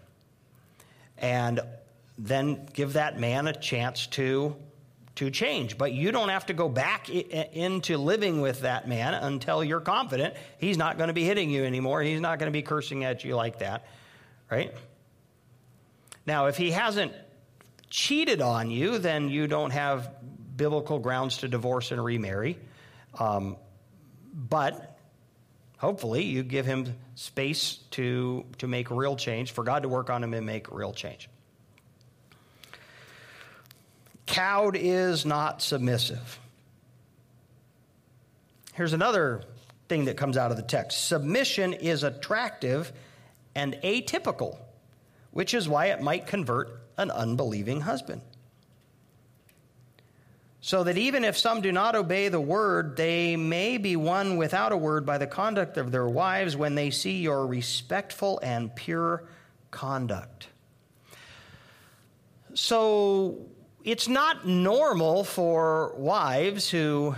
And 1.19 1.61
then 2.19 2.67
give 2.73 2.95
that 2.95 3.19
man 3.19 3.47
a 3.47 3.53
chance 3.53 4.07
to 4.09 4.57
to 5.15 5.31
change. 5.31 5.77
But 5.77 5.93
you 5.93 6.11
don't 6.11 6.31
have 6.31 6.47
to 6.47 6.55
go 6.55 6.71
back 6.71 7.11
into 7.11 7.99
living 7.99 8.41
with 8.41 8.63
that 8.63 8.89
man 8.89 9.15
until 9.15 9.63
you're 9.63 9.81
confident 9.81 10.35
he's 10.59 10.79
not 10.79 10.97
going 10.97 11.09
to 11.09 11.15
be 11.15 11.25
hitting 11.25 11.51
you 11.51 11.65
anymore. 11.65 12.03
He's 12.03 12.21
not 12.21 12.39
going 12.39 12.51
to 12.51 12.53
be 12.53 12.63
cursing 12.63 13.05
at 13.05 13.23
you 13.23 13.37
like 13.37 13.59
that, 13.59 13.85
right? 14.51 14.75
Now, 16.27 16.47
if 16.47 16.57
he 16.57 16.71
hasn't 16.71 17.13
cheated 17.91 18.41
on 18.41 18.71
you, 18.71 18.99
then 18.99 19.29
you 19.29 19.47
don't 19.47 19.71
have 19.71 20.11
biblical 20.57 20.99
grounds 20.99 21.39
to 21.39 21.49
divorce 21.49 21.91
and 21.91 22.03
remarry. 22.03 22.59
Um, 23.19 23.57
but 24.33 24.99
hopefully, 25.79 26.25
you 26.25 26.43
give 26.43 26.65
him 26.65 26.97
space 27.15 27.79
to, 27.93 28.45
to 28.59 28.67
make 28.67 28.91
real 28.91 29.17
change, 29.17 29.53
for 29.53 29.65
God 29.65 29.83
to 29.83 29.89
work 29.89 30.11
on 30.11 30.23
him 30.23 30.35
and 30.35 30.47
make 30.47 30.71
real 30.73 30.93
change. 30.93 31.29
Cowed 34.27 34.77
is 34.79 35.27
not 35.27 35.61
submissive. 35.61 36.39
Here's 38.75 38.95
another 38.95 39.43
thing 39.89 40.07
that 40.07 40.17
comes 40.17 40.39
out 40.39 40.51
of 40.51 40.57
the 40.57 40.63
text 40.63 41.07
submission 41.07 41.75
is 41.75 42.03
attractive 42.03 42.91
and 43.55 43.75
atypical 43.85 44.57
which 45.33 45.53
is 45.55 45.69
why 45.69 45.87
it 45.87 46.01
might 46.01 46.27
convert 46.27 46.71
an 46.97 47.11
unbelieving 47.11 47.81
husband. 47.81 48.23
so 50.65 50.85
that 50.85 50.97
even 50.97 51.25
if 51.25 51.37
some 51.37 51.61
do 51.61 51.73
not 51.73 51.97
obey 51.97 52.29
the 52.29 52.41
word, 52.41 52.97
they 52.97 53.35
may 53.35 53.79
be 53.79 53.97
won 53.97 54.37
without 54.37 54.71
a 54.71 54.77
word 54.77 55.05
by 55.05 55.19
the 55.19 55.27
conduct 55.27 55.77
of 55.77 55.91
their 55.91 56.09
wives 56.09 56.57
when 56.57 56.77
they 56.77 56.89
see 56.89 57.21
your 57.21 57.49
respectful 57.49 58.39
and 58.45 58.75
pure 58.77 59.25
conduct. 59.73 60.47
So 62.55 63.39
it's 63.83 64.07
not 64.07 64.47
normal 64.47 65.25
for 65.25 65.95
wives 65.97 66.71
who 66.71 67.17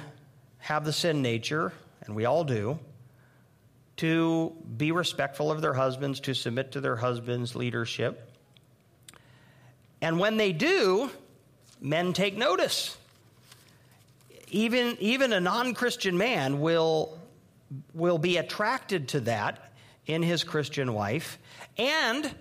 have 0.56 0.86
the 0.86 0.92
sin 0.92 1.20
nature, 1.20 1.70
and 2.06 2.16
we 2.16 2.24
all 2.24 2.44
do, 2.44 2.78
to 3.96 4.52
be 4.76 4.92
respectful 4.92 5.50
of 5.50 5.60
their 5.60 5.74
husbands, 5.74 6.20
to 6.20 6.34
submit 6.34 6.72
to 6.72 6.80
their 6.80 6.96
husband's 6.96 7.54
leadership. 7.54 8.30
And 10.00 10.18
when 10.18 10.36
they 10.36 10.52
do, 10.52 11.10
men 11.80 12.12
take 12.12 12.36
notice 12.36 12.96
even, 14.54 14.96
even 15.00 15.32
a 15.32 15.40
non 15.40 15.74
Christian 15.74 16.16
man 16.16 16.60
will, 16.60 17.18
will 17.92 18.18
be 18.18 18.36
attracted 18.36 19.08
to 19.08 19.20
that 19.20 19.72
in 20.06 20.22
his 20.22 20.44
Christian 20.44 20.94
wife 20.94 21.38
and 21.76 22.32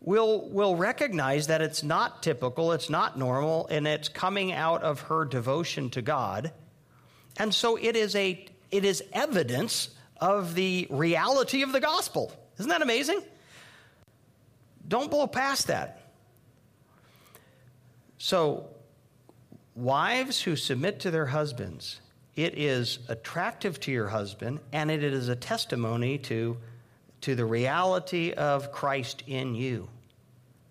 will, 0.00 0.46
will 0.50 0.76
recognize 0.76 1.46
that 1.46 1.62
it's 1.62 1.82
not 1.82 2.22
typical, 2.22 2.72
it's 2.72 2.90
not 2.90 3.18
normal, 3.18 3.66
and 3.68 3.88
it's 3.88 4.08
coming 4.08 4.52
out 4.52 4.82
of 4.82 5.00
her 5.00 5.24
devotion 5.24 5.88
to 5.90 6.02
God. 6.02 6.52
And 7.38 7.54
so 7.54 7.76
it 7.76 7.96
is, 7.96 8.14
a, 8.14 8.46
it 8.70 8.84
is 8.84 9.02
evidence 9.14 9.88
of 10.20 10.54
the 10.54 10.86
reality 10.90 11.62
of 11.62 11.72
the 11.72 11.80
gospel. 11.80 12.32
Isn't 12.58 12.70
that 12.70 12.82
amazing? 12.82 13.22
Don't 14.86 15.10
blow 15.10 15.26
past 15.26 15.66
that. 15.68 16.00
So, 18.18 18.68
wives 19.74 20.40
who 20.40 20.56
submit 20.56 21.00
to 21.00 21.10
their 21.10 21.26
husbands, 21.26 22.00
it 22.36 22.56
is 22.58 23.00
attractive 23.08 23.80
to 23.80 23.92
your 23.92 24.08
husband 24.08 24.60
and 24.72 24.90
it 24.90 25.02
is 25.02 25.28
a 25.28 25.36
testimony 25.36 26.18
to, 26.18 26.56
to 27.22 27.34
the 27.34 27.44
reality 27.44 28.32
of 28.32 28.72
Christ 28.72 29.22
in 29.26 29.54
you. 29.54 29.88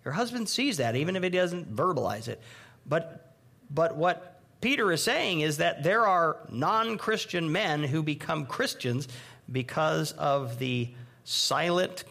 Your 0.04 0.12
husband 0.12 0.48
sees 0.48 0.76
that, 0.76 0.96
even 0.96 1.16
if 1.16 1.22
he 1.22 1.30
doesn't 1.30 1.74
verbalize 1.74 2.28
it. 2.28 2.40
But, 2.86 3.34
but 3.70 3.96
what 3.96 4.40
Peter 4.60 4.92
is 4.92 5.02
saying 5.02 5.40
is 5.40 5.58
that 5.58 5.82
there 5.82 6.06
are 6.06 6.38
non 6.50 6.98
Christian 6.98 7.50
men 7.50 7.82
who 7.82 8.02
become 8.02 8.46
Christians 8.46 9.08
because 9.50 10.12
of 10.12 10.58
the 10.58 10.90
silent 11.24 12.04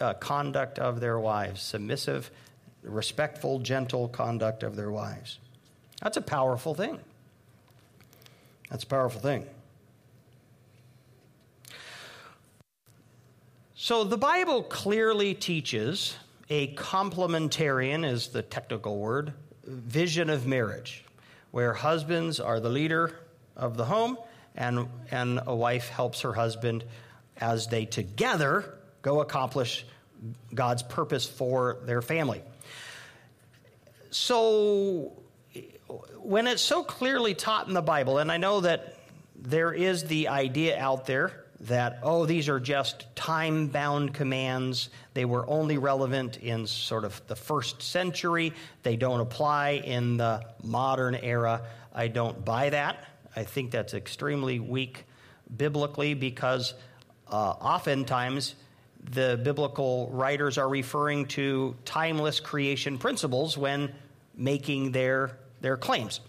uh, 0.00 0.14
conduct 0.14 0.78
of 0.78 1.00
their 1.00 1.18
wives, 1.18 1.60
submissive, 1.62 2.30
respectful, 2.82 3.58
gentle 3.58 4.08
conduct 4.08 4.62
of 4.62 4.76
their 4.76 4.90
wives. 4.90 5.38
That's 6.02 6.16
a 6.16 6.22
powerful 6.22 6.74
thing. 6.74 6.98
That's 8.70 8.84
a 8.84 8.86
powerful 8.86 9.20
thing. 9.20 9.46
So 13.74 14.04
the 14.04 14.18
Bible 14.18 14.62
clearly 14.62 15.34
teaches 15.34 16.16
a 16.48 16.74
complementarian, 16.74 18.04
is 18.04 18.28
the 18.28 18.42
technical 18.42 18.98
word, 18.98 19.32
vision 19.64 20.30
of 20.30 20.46
marriage, 20.46 21.04
where 21.50 21.72
husbands 21.72 22.40
are 22.40 22.60
the 22.60 22.68
leader 22.68 23.20
of 23.56 23.76
the 23.76 23.84
home 23.84 24.18
and, 24.56 24.88
and 25.10 25.40
a 25.46 25.54
wife 25.54 25.88
helps 25.88 26.22
her 26.22 26.32
husband 26.32 26.84
as 27.40 27.68
they 27.68 27.84
together 27.84 28.74
go 29.02 29.20
accomplish 29.20 29.84
God's 30.54 30.82
purpose 30.82 31.26
for 31.26 31.78
their 31.84 32.02
family. 32.02 32.42
So 34.10 35.12
when 36.18 36.46
it's 36.46 36.62
so 36.62 36.82
clearly 36.82 37.34
taught 37.34 37.68
in 37.68 37.74
the 37.74 37.82
Bible, 37.82 38.18
and 38.18 38.30
I 38.30 38.36
know 38.36 38.60
that 38.60 38.96
there 39.36 39.72
is 39.72 40.04
the 40.04 40.28
idea 40.28 40.78
out 40.78 41.06
there 41.06 41.44
that, 41.60 42.00
oh, 42.02 42.26
these 42.26 42.48
are 42.48 42.60
just 42.60 43.04
time 43.14 43.68
bound 43.68 44.14
commands. 44.14 44.88
They 45.14 45.24
were 45.24 45.48
only 45.48 45.78
relevant 45.78 46.38
in 46.38 46.66
sort 46.66 47.04
of 47.04 47.20
the 47.26 47.36
first 47.36 47.82
century. 47.82 48.52
They 48.82 48.96
don't 48.96 49.20
apply 49.20 49.82
in 49.84 50.16
the 50.16 50.44
modern 50.62 51.14
era. 51.14 51.62
I 51.94 52.08
don't 52.08 52.44
buy 52.44 52.70
that. 52.70 53.04
I 53.36 53.44
think 53.44 53.70
that's 53.70 53.94
extremely 53.94 54.58
weak 54.58 55.04
biblically 55.56 56.14
because 56.14 56.74
uh, 57.28 57.50
oftentimes 57.50 58.54
the 59.12 59.40
biblical 59.42 60.10
writers 60.12 60.58
are 60.58 60.68
referring 60.68 61.26
to 61.26 61.76
timeless 61.84 62.40
creation 62.40 62.98
principles 62.98 63.56
when 63.56 63.92
making 64.36 64.92
their 64.92 65.38
their 65.60 65.76
claims. 65.76 66.20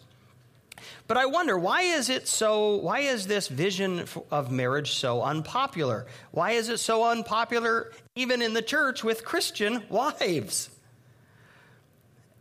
But 1.08 1.18
I 1.18 1.26
wonder, 1.26 1.58
why 1.58 1.82
is 1.82 2.10
it 2.10 2.28
so, 2.28 2.78
why 2.78 3.00
is 3.00 3.28
this 3.28 3.48
vision 3.48 4.06
of 4.30 4.52
marriage 4.52 4.94
so 4.94 5.22
unpopular? 5.22 6.08
Why 6.32 6.52
is 6.52 6.70
it 6.70 6.80
so 6.80 7.04
unpopular 7.04 7.92
even 8.16 8.42
in 8.42 8.54
the 8.54 8.62
church 8.62 9.04
with 9.04 9.26
Christian 9.26 9.84
wives? 9.90 10.70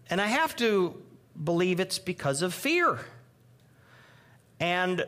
And 0.08 0.20
I 0.20 0.26
have 0.26 0.56
to 0.56 1.00
believe 1.42 1.80
it's 1.80 1.98
because 1.98 2.42
of 2.42 2.54
fear. 2.54 2.98
And 4.60 5.04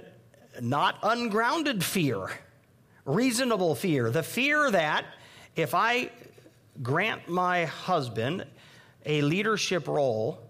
not 0.61 0.99
ungrounded 1.03 1.85
fear, 1.85 2.31
reasonable 3.05 3.75
fear. 3.75 4.11
The 4.11 4.23
fear 4.25 4.71
that 4.71 5.05
if 5.55 5.75
I 5.75 6.11
grant 6.83 7.29
my 7.29 7.67
husband 7.67 8.47
a 9.05 9.23
leadership 9.23 9.87
role, 9.87 10.41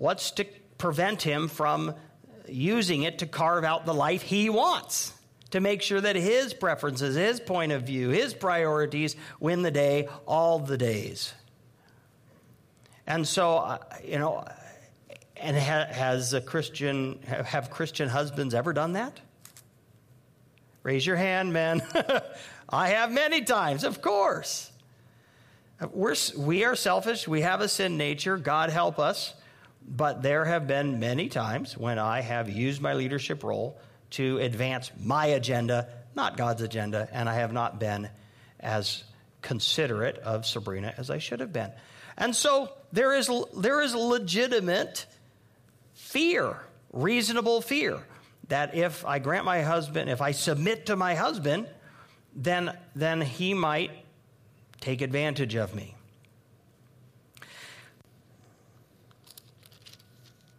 What's 0.00 0.30
to 0.32 0.46
prevent 0.78 1.20
him 1.20 1.48
from 1.48 1.94
using 2.48 3.02
it 3.02 3.18
to 3.18 3.26
carve 3.26 3.64
out 3.64 3.84
the 3.84 3.92
life 3.92 4.22
he 4.22 4.48
wants? 4.48 5.12
To 5.50 5.60
make 5.60 5.82
sure 5.82 6.00
that 6.00 6.16
his 6.16 6.54
preferences, 6.54 7.16
his 7.16 7.38
point 7.38 7.72
of 7.72 7.82
view, 7.82 8.08
his 8.08 8.32
priorities 8.32 9.14
win 9.40 9.60
the 9.60 9.70
day 9.70 10.08
all 10.26 10.58
the 10.58 10.78
days. 10.78 11.34
And 13.06 13.28
so, 13.28 13.58
uh, 13.58 13.78
you 14.02 14.18
know, 14.18 14.46
and 15.40 15.56
ha- 15.56 15.86
has 15.90 16.32
a 16.34 16.40
Christian, 16.40 17.20
have 17.22 17.70
Christian 17.70 18.08
husbands 18.08 18.54
ever 18.54 18.72
done 18.72 18.92
that? 18.92 19.20
Raise 20.82 21.06
your 21.06 21.16
hand, 21.16 21.52
man. 21.52 21.82
I 22.68 22.88
have 22.90 23.10
many 23.10 23.42
times, 23.42 23.84
of 23.84 24.00
course. 24.00 24.70
We're, 25.92 26.14
we 26.36 26.64
are 26.64 26.76
selfish. 26.76 27.26
We 27.26 27.40
have 27.40 27.60
a 27.60 27.68
sin 27.68 27.96
nature. 27.96 28.36
God 28.36 28.70
help 28.70 28.98
us. 28.98 29.34
But 29.86 30.22
there 30.22 30.44
have 30.44 30.66
been 30.66 31.00
many 31.00 31.28
times 31.28 31.76
when 31.76 31.98
I 31.98 32.20
have 32.20 32.48
used 32.48 32.80
my 32.80 32.94
leadership 32.94 33.42
role 33.42 33.80
to 34.10 34.38
advance 34.38 34.90
my 35.02 35.26
agenda, 35.26 35.88
not 36.14 36.36
God's 36.36 36.62
agenda, 36.62 37.08
and 37.12 37.28
I 37.28 37.34
have 37.36 37.52
not 37.52 37.80
been 37.80 38.08
as 38.58 39.04
considerate 39.42 40.18
of 40.18 40.44
Sabrina 40.44 40.94
as 40.96 41.10
I 41.10 41.18
should 41.18 41.40
have 41.40 41.52
been. 41.52 41.72
And 42.16 42.36
so 42.36 42.70
there 42.92 43.14
is, 43.14 43.30
there 43.56 43.80
is 43.80 43.94
legitimate 43.94 45.06
fear, 46.10 46.56
reasonable 46.92 47.60
fear, 47.60 48.00
that 48.48 48.74
if 48.74 49.06
I 49.06 49.20
grant 49.20 49.44
my 49.44 49.62
husband, 49.62 50.10
if 50.10 50.20
I 50.20 50.32
submit 50.32 50.86
to 50.86 50.96
my 50.96 51.14
husband, 51.14 51.68
then, 52.34 52.76
then 52.96 53.20
he 53.20 53.54
might 53.54 53.92
take 54.80 55.02
advantage 55.02 55.54
of 55.54 55.72
me. 55.72 55.94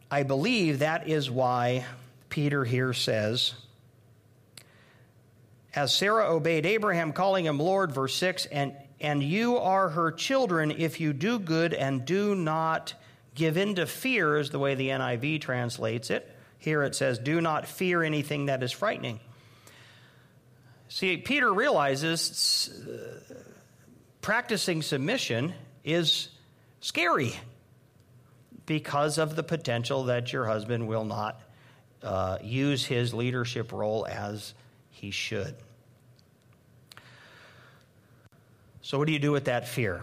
I 0.10 0.24
believe 0.24 0.80
that 0.80 1.10
is 1.10 1.30
why 1.30 1.84
Peter 2.30 2.64
here 2.64 2.94
says, 2.94 3.54
as 5.76 5.94
Sarah 5.94 6.34
obeyed 6.34 6.66
Abraham, 6.66 7.12
calling 7.12 7.46
him 7.46 7.60
Lord, 7.60 7.92
verse 7.92 8.16
6, 8.16 8.46
and, 8.46 8.74
and 9.02 9.22
you 9.22 9.58
are 9.58 9.90
her 9.90 10.14
children 10.14 10.72
if 10.72 11.02
you 11.02 11.12
do 11.12 11.40
good 11.40 11.74
and 11.74 12.06
do 12.06 12.36
not 12.36 12.94
give 13.36 13.58
in 13.58 13.76
to 13.76 13.86
fear, 13.86 14.38
is 14.38 14.50
the 14.50 14.60
way 14.60 14.76
the 14.76 14.90
NIV 14.90 15.42
translates 15.42 16.10
it. 16.10 16.30
Here 16.58 16.84
it 16.84 16.96
says, 16.96 17.18
do 17.18 17.42
not 17.42 17.66
fear 17.66 18.04
anything 18.04 18.46
that 18.46 18.62
is 18.62 18.72
frightening. 18.72 19.20
See, 20.90 21.18
Peter 21.18 21.52
realizes 21.52 22.70
uh, 22.88 23.34
practicing 24.22 24.82
submission 24.82 25.54
is 25.84 26.30
scary 26.82 27.34
because 28.66 29.18
of 29.18 29.36
the 29.36 29.44
potential 29.44 30.04
that 30.06 30.32
your 30.34 30.46
husband 30.46 30.88
will 30.88 31.06
not 31.06 31.42
uh, 32.04 32.38
use 32.44 32.86
his 32.86 33.14
leadership 33.14 33.72
role 33.72 34.06
as 34.10 34.54
he 34.90 35.12
should. 35.12 35.56
So, 38.82 38.98
what 38.98 39.08
do 39.08 39.14
you 39.14 39.20
do 39.20 39.32
with 39.32 39.46
that 39.46 39.68
fear? 39.68 40.02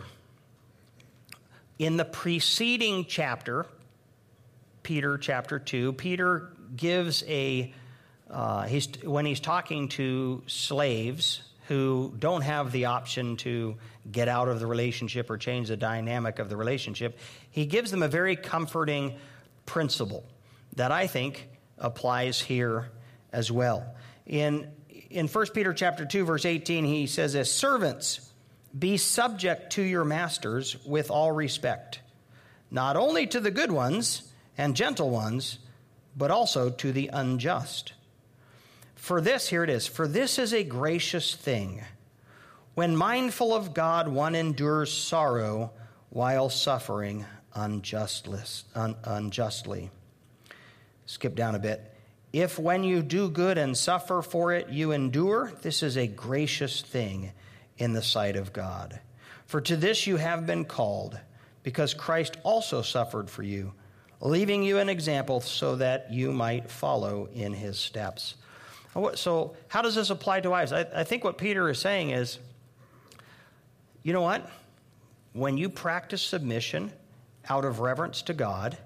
In 1.78 1.96
the 1.96 2.04
preceding 2.04 3.04
chapter, 3.04 3.64
Peter 4.82 5.16
chapter 5.16 5.60
2, 5.60 5.92
Peter 5.92 6.48
gives 6.76 7.22
a, 7.28 7.72
uh, 8.28 8.62
he's, 8.62 8.88
when 9.04 9.24
he's 9.24 9.38
talking 9.38 9.88
to 9.90 10.42
slaves 10.46 11.42
who 11.68 12.12
don't 12.18 12.42
have 12.42 12.72
the 12.72 12.86
option 12.86 13.36
to 13.36 13.76
get 14.10 14.26
out 14.26 14.48
of 14.48 14.58
the 14.58 14.66
relationship 14.66 15.30
or 15.30 15.38
change 15.38 15.68
the 15.68 15.76
dynamic 15.76 16.40
of 16.40 16.48
the 16.48 16.56
relationship, 16.56 17.16
he 17.50 17.64
gives 17.66 17.92
them 17.92 18.02
a 18.02 18.08
very 18.08 18.34
comforting 18.34 19.14
principle 19.64 20.24
that 20.74 20.90
I 20.90 21.06
think 21.06 21.48
applies 21.78 22.40
here 22.40 22.90
as 23.32 23.52
well. 23.52 23.94
In, 24.26 24.68
in 25.10 25.28
1 25.28 25.46
Peter 25.54 25.72
chapter 25.72 26.04
2, 26.04 26.24
verse 26.24 26.44
18, 26.44 26.84
he 26.84 27.06
says 27.06 27.36
as 27.36 27.52
servants, 27.52 28.27
be 28.76 28.96
subject 28.96 29.72
to 29.72 29.83
your 29.83 30.04
masters 30.04 30.76
with 30.85 31.11
all 31.11 31.33
respect, 31.33 32.00
not 32.70 32.96
only 32.96 33.26
to 33.26 33.40
the 33.40 33.50
good 33.50 33.72
ones 33.72 34.31
and 34.57 34.76
gentle 34.76 35.11
ones, 35.11 35.59
but 36.16 36.31
also 36.31 36.70
to 36.70 36.92
the 36.92 37.09
unjust. 37.12 37.92
For 38.96 39.20
this, 39.20 39.48
here 39.48 39.64
it 39.64 39.70
is, 39.70 39.87
for 39.87 40.09
this 40.09 40.38
is 40.38 40.52
a 40.52 40.64
gracious 40.64 41.35
thing. 41.35 41.83
When 42.74 42.96
mindful 42.96 43.54
of 43.54 43.74
God, 43.74 44.09
one 44.09 44.35
endures 44.35 44.92
sorrow 44.92 45.72
while 46.11 46.50
suffering 46.50 47.24
unjustly. 47.54 48.40
Skip 51.07 51.35
down 51.35 51.54
a 51.54 51.59
bit. 51.59 51.94
If 52.33 52.59
when 52.59 52.85
you 52.85 53.02
do 53.02 53.31
good 53.31 53.57
and 53.57 53.76
suffer 53.76 54.20
for 54.20 54.52
it, 54.52 54.68
you 54.68 54.92
endure, 54.92 55.52
this 55.62 55.83
is 55.83 55.96
a 55.96 56.07
gracious 56.07 56.83
thing 56.83 57.33
in 57.78 57.92
the 57.92 58.02
sight 58.02 58.36
of 58.36 58.52
God. 58.52 59.00
For 59.46 59.60
to 59.62 59.76
this 59.76 60.06
you 60.06 60.16
have 60.16 60.46
been 60.46 60.64
called, 60.64 61.18
because 61.62 61.94
Christ 61.94 62.36
also 62.42 62.82
suffered 62.82 63.30
for 63.30 63.42
you, 63.42 63.72
leaving 64.20 64.62
you 64.62 64.78
an 64.78 64.88
example 64.88 65.40
so 65.40 65.76
that 65.76 66.12
you 66.12 66.32
might 66.32 66.70
follow 66.70 67.28
in 67.32 67.52
his 67.52 67.78
steps. 67.78 68.34
So, 69.14 69.56
how 69.68 69.82
does 69.82 69.94
this 69.94 70.10
apply 70.10 70.40
to 70.40 70.50
wives? 70.50 70.72
I, 70.72 70.86
I 70.94 71.04
think 71.04 71.22
what 71.22 71.38
Peter 71.38 71.68
is 71.68 71.78
saying 71.78 72.10
is 72.10 72.38
you 74.02 74.12
know 74.12 74.22
what? 74.22 74.48
When 75.32 75.56
you 75.56 75.68
practice 75.68 76.22
submission 76.22 76.92
out 77.48 77.64
of 77.64 77.80
reverence 77.80 78.22
to 78.22 78.34
God, 78.34 78.76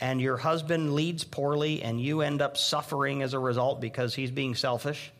and 0.00 0.20
your 0.20 0.36
husband 0.36 0.94
leads 0.94 1.24
poorly 1.24 1.82
and 1.82 2.00
you 2.00 2.22
end 2.22 2.40
up 2.40 2.56
suffering 2.56 3.22
as 3.22 3.34
a 3.34 3.38
result 3.38 3.80
because 3.80 4.14
he's 4.14 4.30
being 4.30 4.54
selfish, 4.54 5.12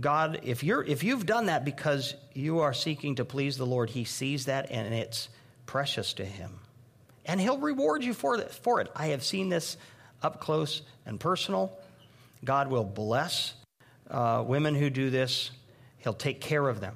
God, 0.00 0.40
if 0.42 0.62
you're 0.62 0.82
if 0.82 1.02
you've 1.02 1.26
done 1.26 1.46
that 1.46 1.64
because 1.64 2.14
you 2.34 2.60
are 2.60 2.72
seeking 2.72 3.16
to 3.16 3.24
please 3.24 3.56
the 3.56 3.66
Lord, 3.66 3.90
he 3.90 4.04
sees 4.04 4.46
that 4.46 4.70
and 4.70 4.94
it's 4.94 5.28
precious 5.66 6.14
to 6.14 6.24
him. 6.24 6.60
And 7.24 7.40
he'll 7.40 7.58
reward 7.58 8.04
you 8.04 8.14
for 8.14 8.38
for 8.38 8.80
it. 8.80 8.90
I 8.94 9.08
have 9.08 9.24
seen 9.24 9.48
this 9.48 9.76
up 10.22 10.40
close 10.40 10.82
and 11.06 11.18
personal. 11.18 11.76
God 12.44 12.68
will 12.68 12.84
bless 12.84 13.54
uh, 14.10 14.44
women 14.46 14.74
who 14.74 14.90
do 14.90 15.10
this. 15.10 15.50
He'll 15.98 16.14
take 16.14 16.40
care 16.40 16.68
of 16.68 16.80
them. 16.80 16.94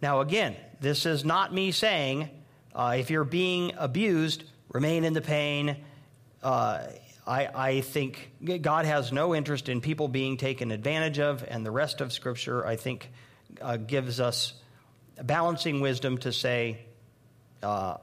Now, 0.00 0.20
again, 0.20 0.56
this 0.80 1.06
is 1.06 1.24
not 1.24 1.52
me 1.52 1.70
saying 1.70 2.28
uh, 2.74 2.96
if 2.98 3.10
you're 3.10 3.24
being 3.24 3.72
abused, 3.76 4.44
remain 4.72 5.04
in 5.04 5.12
the 5.12 5.20
pain. 5.20 5.76
Uh, 6.42 6.86
I, 7.26 7.48
I, 7.54 7.80
think 7.82 8.32
God 8.62 8.84
has 8.84 9.12
no 9.12 9.34
interest 9.34 9.68
in 9.68 9.80
people 9.80 10.08
being 10.08 10.36
taken 10.36 10.72
advantage 10.72 11.20
of, 11.20 11.44
and 11.46 11.64
the 11.64 11.70
rest 11.70 12.00
of 12.00 12.12
Scripture, 12.12 12.66
I 12.66 12.74
think, 12.74 13.10
uh, 13.60 13.76
gives 13.76 14.18
us 14.18 14.54
balancing 15.22 15.80
wisdom 15.80 16.18
to 16.18 16.32
say 16.32 16.78
uh, 17.62 17.98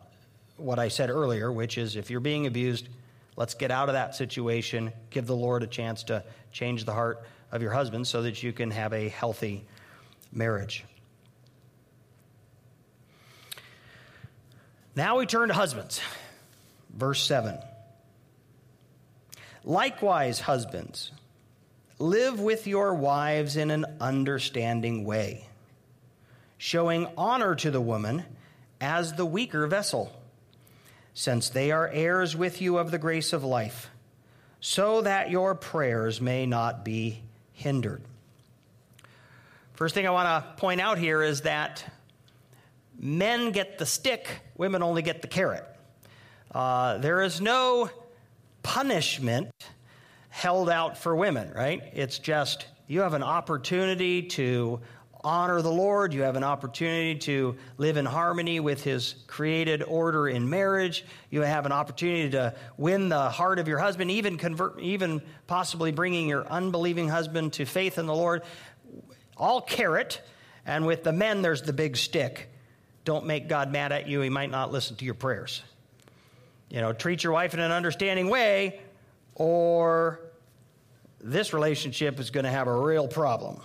what 0.55 0.79
I 0.79 0.87
said 0.87 1.09
earlier, 1.09 1.51
which 1.51 1.77
is 1.77 1.97
if 1.97 2.09
you're 2.09 2.21
being 2.21 2.47
abused, 2.47 2.87
let's 3.35 3.55
get 3.55 3.71
out 3.71 3.89
of 3.89 3.93
that 3.93 4.15
situation. 4.15 4.93
Give 5.09 5.25
the 5.27 5.35
Lord 5.35 5.63
a 5.63 5.67
chance 5.67 6.03
to 6.03 6.23
change 6.53 6.85
the 6.85 6.93
heart 6.93 7.25
of 7.51 7.61
your 7.61 7.71
husband 7.71 8.07
so 8.07 8.21
that 8.21 8.41
you 8.41 8.53
can 8.53 8.71
have 8.71 8.93
a 8.93 9.09
healthy 9.09 9.65
marriage. 10.31 10.85
Now 14.95 15.17
we 15.17 15.25
turn 15.25 15.49
to 15.49 15.53
husbands. 15.53 15.99
Verse 16.93 17.21
7. 17.21 17.57
Likewise, 19.63 20.39
husbands, 20.41 21.11
live 21.99 22.39
with 22.39 22.65
your 22.65 22.93
wives 22.93 23.57
in 23.57 23.71
an 23.71 23.85
understanding 23.99 25.03
way, 25.03 25.45
showing 26.57 27.07
honor 27.17 27.55
to 27.55 27.69
the 27.69 27.81
woman 27.81 28.23
as 28.79 29.13
the 29.13 29.25
weaker 29.25 29.67
vessel, 29.67 30.11
since 31.13 31.49
they 31.49 31.71
are 31.71 31.89
heirs 31.89 32.35
with 32.35 32.61
you 32.61 32.77
of 32.77 32.91
the 32.91 32.97
grace 32.97 33.33
of 33.33 33.43
life, 33.43 33.89
so 34.61 35.01
that 35.01 35.29
your 35.29 35.55
prayers 35.55 36.21
may 36.21 36.45
not 36.45 36.85
be 36.85 37.21
hindered. 37.51 38.01
First 39.73 39.95
thing 39.95 40.07
I 40.07 40.11
want 40.11 40.27
to 40.27 40.53
point 40.61 40.81
out 40.81 40.97
here 40.97 41.21
is 41.21 41.41
that 41.41 41.83
men 42.97 43.51
get 43.51 43.77
the 43.77 43.85
stick, 43.85 44.27
women 44.55 44.83
only 44.83 45.01
get 45.01 45.21
the 45.21 45.27
carrot. 45.27 45.65
Uh, 46.53 46.97
there 46.97 47.21
is 47.21 47.39
no 47.39 47.89
punishment 48.63 49.51
held 50.29 50.69
out 50.69 50.97
for 50.97 51.15
women, 51.15 51.51
right? 51.53 51.81
It's 51.93 52.19
just 52.19 52.67
you 52.87 53.01
have 53.01 53.13
an 53.13 53.23
opportunity 53.23 54.23
to 54.23 54.79
honor 55.23 55.61
the 55.61 55.71
Lord. 55.71 56.13
You 56.13 56.21
have 56.21 56.35
an 56.35 56.43
opportunity 56.43 57.19
to 57.19 57.55
live 57.77 57.97
in 57.97 58.05
harmony 58.05 58.59
with 58.59 58.83
His 58.83 59.15
created 59.27 59.83
order 59.83 60.27
in 60.27 60.49
marriage. 60.49 61.05
You 61.29 61.41
have 61.41 61.65
an 61.65 61.71
opportunity 61.71 62.29
to 62.31 62.55
win 62.77 63.09
the 63.09 63.29
heart 63.29 63.59
of 63.59 63.67
your 63.67 63.79
husband, 63.79 64.11
even 64.11 64.37
convert, 64.37 64.79
even 64.79 65.21
possibly 65.47 65.91
bringing 65.91 66.27
your 66.27 66.47
unbelieving 66.47 67.09
husband 67.09 67.53
to 67.53 67.65
faith 67.65 67.97
in 67.97 68.05
the 68.05 68.15
Lord. 68.15 68.43
All 69.37 69.61
carrot, 69.61 70.21
and 70.65 70.85
with 70.85 71.03
the 71.03 71.13
men, 71.13 71.41
there's 71.41 71.61
the 71.61 71.73
big 71.73 71.97
stick. 71.97 72.49
Don't 73.05 73.25
make 73.25 73.47
God 73.47 73.71
mad 73.71 73.91
at 73.91 74.07
you. 74.07 74.21
He 74.21 74.29
might 74.29 74.51
not 74.51 74.71
listen 74.71 74.95
to 74.97 75.05
your 75.05 75.13
prayers. 75.13 75.63
You 76.69 76.81
know, 76.81 76.93
treat 76.93 77.23
your 77.23 77.33
wife 77.33 77.53
in 77.53 77.59
an 77.59 77.71
understanding 77.71 78.29
way, 78.29 78.79
or 79.35 80.19
this 81.19 81.53
relationship 81.53 82.19
is 82.19 82.29
going 82.29 82.43
to 82.43 82.51
have 82.51 82.67
a 82.67 82.75
real 82.75 83.07
problem. 83.07 83.59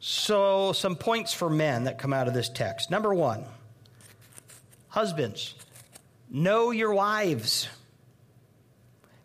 So, 0.00 0.72
some 0.72 0.96
points 0.96 1.32
for 1.32 1.48
men 1.48 1.84
that 1.84 1.98
come 1.98 2.12
out 2.12 2.26
of 2.26 2.34
this 2.34 2.48
text. 2.48 2.90
Number 2.90 3.14
one, 3.14 3.44
husbands, 4.88 5.54
know 6.28 6.70
your 6.70 6.92
wives. 6.92 7.68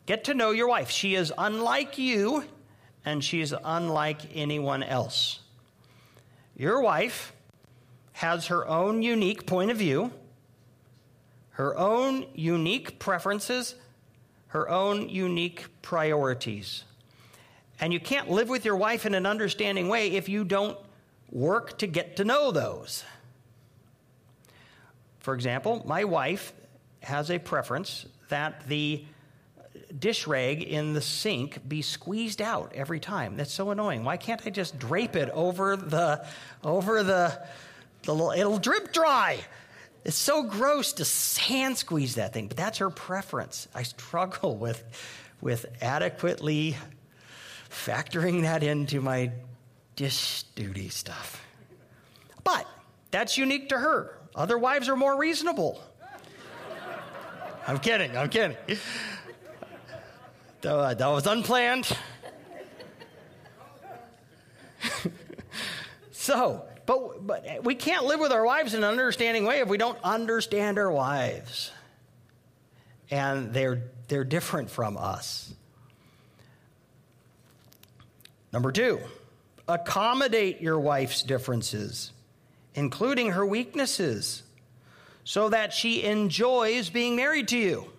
Get 0.05 0.25
to 0.25 0.35
know 0.35 0.51
your 0.51 0.67
wife. 0.67 0.91
She 0.91 1.15
is 1.15 1.33
unlike 1.37 1.97
you, 1.97 2.43
and 3.03 3.23
she 3.23 3.41
is 3.41 3.55
unlike 3.63 4.35
anyone 4.35 4.83
else. 4.83 5.39
Your 6.55 6.81
wife 6.81 7.33
has 8.13 8.47
her 8.47 8.67
own 8.67 9.01
unique 9.01 9.47
point 9.47 9.71
of 9.71 9.77
view 9.77 10.11
her 11.55 11.77
own 11.77 12.25
unique 12.33 12.99
preferences, 12.99 13.75
her 14.47 14.69
own 14.69 15.07
unique 15.07 15.65
priorities. 15.81 16.83
And 17.79 17.93
you 17.93 17.99
can't 17.99 18.29
live 18.29 18.49
with 18.49 18.65
your 18.65 18.75
wife 18.75 19.05
in 19.05 19.15
an 19.15 19.25
understanding 19.25 19.87
way 19.87 20.11
if 20.11 20.27
you 20.27 20.43
don't 20.43 20.77
work 21.31 21.77
to 21.77 21.87
get 21.87 22.17
to 22.17 22.25
know 22.25 22.51
those. 22.51 23.05
For 25.19 25.33
example, 25.33 25.81
my 25.85 26.03
wife 26.03 26.51
has 27.03 27.31
a 27.31 27.39
preference 27.39 28.05
that 28.27 28.67
the 28.67 29.05
dish 29.97 30.27
rag 30.27 30.61
in 30.61 30.93
the 30.93 31.01
sink 31.01 31.65
be 31.67 31.81
squeezed 31.81 32.41
out 32.41 32.73
every 32.75 32.99
time. 32.99 33.37
That's 33.37 33.53
so 33.53 33.71
annoying. 33.71 34.03
Why 34.03 34.17
can't 34.17 34.41
I 34.45 34.49
just 34.49 34.77
drape 34.77 35.15
it 35.15 35.29
over 35.29 35.77
the 35.77 36.25
over 36.65 37.01
the, 37.01 37.45
the 38.03 38.13
little, 38.13 38.31
it'll 38.31 38.59
drip 38.59 38.91
dry. 38.91 39.39
It's 40.05 40.15
so 40.15 40.43
gross 40.43 40.93
to 40.93 41.41
hand 41.41 41.77
squeeze 41.79 42.15
that 42.15 42.31
thing, 42.31 42.47
but 42.47 42.55
that's 42.55 42.77
her 42.77 42.91
preference. 42.91 43.67
I 43.73 43.81
struggle 43.81 44.55
with, 44.55 44.83
with 45.41 45.65
adequately 45.81 46.77
factoring 47.71 48.43
that 48.43 48.61
into 48.61 49.01
my 49.01 49.31
dish 49.95 50.43
duty 50.55 50.89
stuff. 50.89 51.43
But 52.43 52.67
that's 53.09 53.35
unique 53.35 53.69
to 53.69 53.79
her. 53.79 54.19
Other 54.35 54.59
wives 54.59 54.89
are 54.89 54.95
more 54.95 55.17
reasonable. 55.17 55.81
I'm 57.67 57.79
kidding, 57.79 58.15
I'm 58.15 58.29
kidding. 58.29 58.57
Uh, 60.63 60.93
that 60.93 61.07
was 61.07 61.25
unplanned. 61.25 61.87
so, 66.11 66.63
but, 66.85 67.25
but 67.25 67.63
we 67.63 67.75
can't 67.75 68.05
live 68.05 68.19
with 68.19 68.31
our 68.31 68.45
wives 68.45 68.73
in 68.73 68.83
an 68.83 68.89
understanding 68.89 69.45
way 69.45 69.59
if 69.59 69.67
we 69.67 69.77
don't 69.77 69.97
understand 70.03 70.77
our 70.77 70.91
wives. 70.91 71.71
And 73.11 73.53
they're, 73.53 73.83
they're 74.07 74.23
different 74.23 74.69
from 74.69 74.97
us. 74.97 75.53
Number 78.51 78.71
two, 78.71 78.99
accommodate 79.67 80.61
your 80.61 80.79
wife's 80.79 81.23
differences, 81.23 82.11
including 82.73 83.31
her 83.31 83.45
weaknesses, 83.45 84.43
so 85.23 85.49
that 85.49 85.73
she 85.73 86.03
enjoys 86.03 86.89
being 86.89 87.15
married 87.15 87.47
to 87.49 87.57
you. 87.57 87.91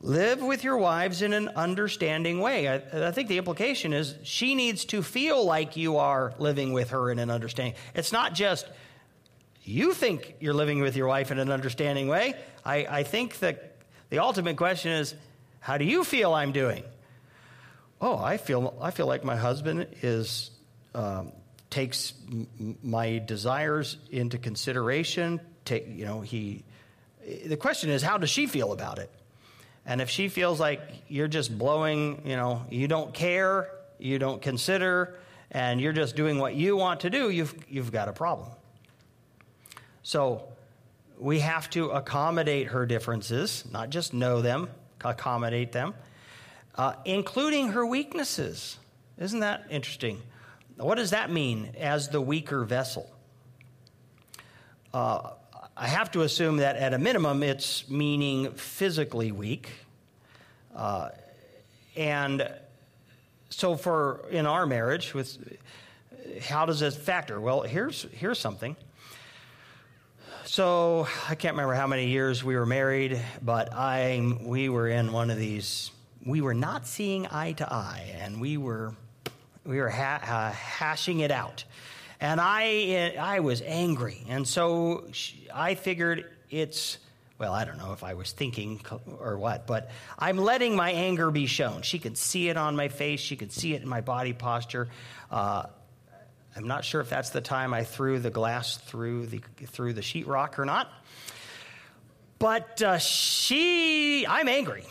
Live 0.00 0.42
with 0.42 0.62
your 0.62 0.76
wives 0.76 1.22
in 1.22 1.32
an 1.32 1.48
understanding 1.48 2.38
way. 2.40 2.68
I, 2.68 3.08
I, 3.08 3.12
think 3.12 3.28
the 3.28 3.38
implication 3.38 3.94
is 3.94 4.14
she 4.24 4.54
needs 4.54 4.84
to 4.86 5.02
feel 5.02 5.44
like 5.44 5.76
you 5.76 5.96
are 5.96 6.34
living 6.38 6.74
with 6.74 6.90
her 6.90 7.10
in 7.10 7.18
an 7.18 7.30
understanding. 7.30 7.74
It's 7.94 8.12
not 8.12 8.34
just, 8.34 8.68
you 9.64 9.94
think 9.94 10.36
you're 10.38 10.54
living 10.54 10.80
with 10.80 10.96
your 10.96 11.08
wife 11.08 11.30
in 11.30 11.38
an 11.38 11.50
understanding 11.50 12.08
way. 12.08 12.34
I, 12.64 12.86
I 12.88 13.02
think 13.04 13.38
that 13.38 13.76
the 14.10 14.18
ultimate 14.18 14.58
question 14.58 14.92
is, 14.92 15.14
how 15.60 15.78
do 15.78 15.84
you 15.86 16.04
feel 16.04 16.34
I'm 16.34 16.52
doing? 16.52 16.84
Oh, 17.98 18.18
I 18.18 18.36
feel, 18.36 18.76
I 18.80 18.90
feel 18.90 19.06
like 19.06 19.24
my 19.24 19.36
husband 19.36 19.86
is, 20.02 20.50
um, 20.94 21.32
takes 21.70 22.12
m- 22.30 22.76
my 22.82 23.18
desires 23.18 23.96
into 24.10 24.36
consideration. 24.36 25.40
Take, 25.64 25.88
you 25.88 26.04
know, 26.04 26.20
he, 26.20 26.64
the 27.46 27.56
question 27.56 27.88
is, 27.88 28.02
how 28.02 28.18
does 28.18 28.30
she 28.30 28.46
feel 28.46 28.72
about 28.72 28.98
it? 28.98 29.10
And 29.86 30.00
if 30.00 30.10
she 30.10 30.28
feels 30.28 30.58
like 30.58 30.80
you're 31.08 31.28
just 31.28 31.56
blowing, 31.56 32.22
you 32.24 32.36
know, 32.36 32.66
you 32.70 32.88
don't 32.88 33.14
care, 33.14 33.70
you 33.98 34.18
don't 34.18 34.42
consider, 34.42 35.16
and 35.50 35.80
you're 35.80 35.92
just 35.92 36.16
doing 36.16 36.38
what 36.38 36.54
you 36.54 36.76
want 36.76 37.00
to 37.00 37.10
do, 37.10 37.30
you've, 37.30 37.54
you've 37.68 37.92
got 37.92 38.08
a 38.08 38.12
problem. 38.12 38.50
So 40.02 40.48
we 41.18 41.40
have 41.40 41.70
to 41.70 41.90
accommodate 41.90 42.68
her 42.68 42.84
differences, 42.84 43.64
not 43.72 43.90
just 43.90 44.12
know 44.12 44.42
them, 44.42 44.68
accommodate 45.04 45.72
them, 45.72 45.94
uh, 46.74 46.94
including 47.04 47.68
her 47.68 47.86
weaknesses. 47.86 48.78
Isn't 49.18 49.40
that 49.40 49.66
interesting? 49.70 50.20
What 50.76 50.96
does 50.96 51.10
that 51.10 51.30
mean 51.30 51.74
as 51.78 52.08
the 52.08 52.20
weaker 52.20 52.64
vessel? 52.64 53.10
Uh, 54.92 55.30
I 55.76 55.88
have 55.88 56.10
to 56.12 56.22
assume 56.22 56.58
that 56.58 56.76
at 56.76 56.94
a 56.94 56.98
minimum 56.98 57.42
it's 57.42 57.88
meaning 57.90 58.52
physically 58.52 59.30
weak. 59.30 59.70
Uh, 60.74 61.10
and 61.94 62.50
so 63.50 63.76
for 63.76 64.24
in 64.30 64.46
our 64.46 64.66
marriage 64.66 65.12
with 65.12 65.36
how 66.42 66.64
does 66.64 66.80
this 66.80 66.96
factor? 66.96 67.40
Well, 67.40 67.62
here's 67.62 68.06
here's 68.12 68.38
something. 68.38 68.74
So 70.44 71.06
I 71.28 71.34
can't 71.34 71.54
remember 71.54 71.74
how 71.74 71.86
many 71.86 72.06
years 72.06 72.42
we 72.42 72.56
were 72.56 72.66
married, 72.66 73.20
but 73.42 73.74
I 73.74 74.38
we 74.42 74.68
were 74.70 74.88
in 74.88 75.12
one 75.12 75.30
of 75.30 75.36
these. 75.36 75.90
We 76.24 76.40
were 76.40 76.54
not 76.54 76.86
seeing 76.86 77.26
eye 77.26 77.52
to 77.52 77.70
eye, 77.70 78.14
and 78.18 78.40
we 78.40 78.56
were 78.56 78.94
we 79.64 79.78
were 79.78 79.90
ha- 79.90 80.22
uh, 80.22 80.52
hashing 80.52 81.20
it 81.20 81.30
out, 81.30 81.64
and 82.20 82.40
I 82.40 83.16
I 83.18 83.40
was 83.40 83.62
angry, 83.62 84.24
and 84.28 84.46
so 84.46 85.08
I 85.52 85.74
figured 85.74 86.24
it's 86.50 86.98
well, 87.38 87.52
I 87.52 87.66
don't 87.66 87.76
know 87.76 87.92
if 87.92 88.02
I 88.02 88.14
was 88.14 88.32
thinking 88.32 88.80
or 89.20 89.36
what, 89.36 89.66
but 89.66 89.90
I'm 90.18 90.38
letting 90.38 90.74
my 90.74 90.90
anger 90.90 91.30
be 91.30 91.46
shown. 91.46 91.82
She 91.82 91.98
can 91.98 92.14
see 92.14 92.48
it 92.48 92.56
on 92.56 92.76
my 92.76 92.88
face, 92.88 93.20
she 93.20 93.36
can 93.36 93.50
see 93.50 93.74
it 93.74 93.82
in 93.82 93.88
my 93.88 94.00
body 94.00 94.32
posture. 94.32 94.88
Uh, 95.30 95.64
I'm 96.56 96.66
not 96.66 96.86
sure 96.86 97.02
if 97.02 97.10
that's 97.10 97.30
the 97.30 97.42
time 97.42 97.74
I 97.74 97.84
threw 97.84 98.18
the 98.18 98.30
glass 98.30 98.78
through 98.78 99.26
the 99.26 99.42
through 99.66 99.92
the 99.92 100.00
sheetrock 100.00 100.58
or 100.58 100.64
not. 100.64 100.90
But 102.38 102.82
uh, 102.82 102.98
she, 102.98 104.26
I'm 104.26 104.48
angry, 104.48 104.84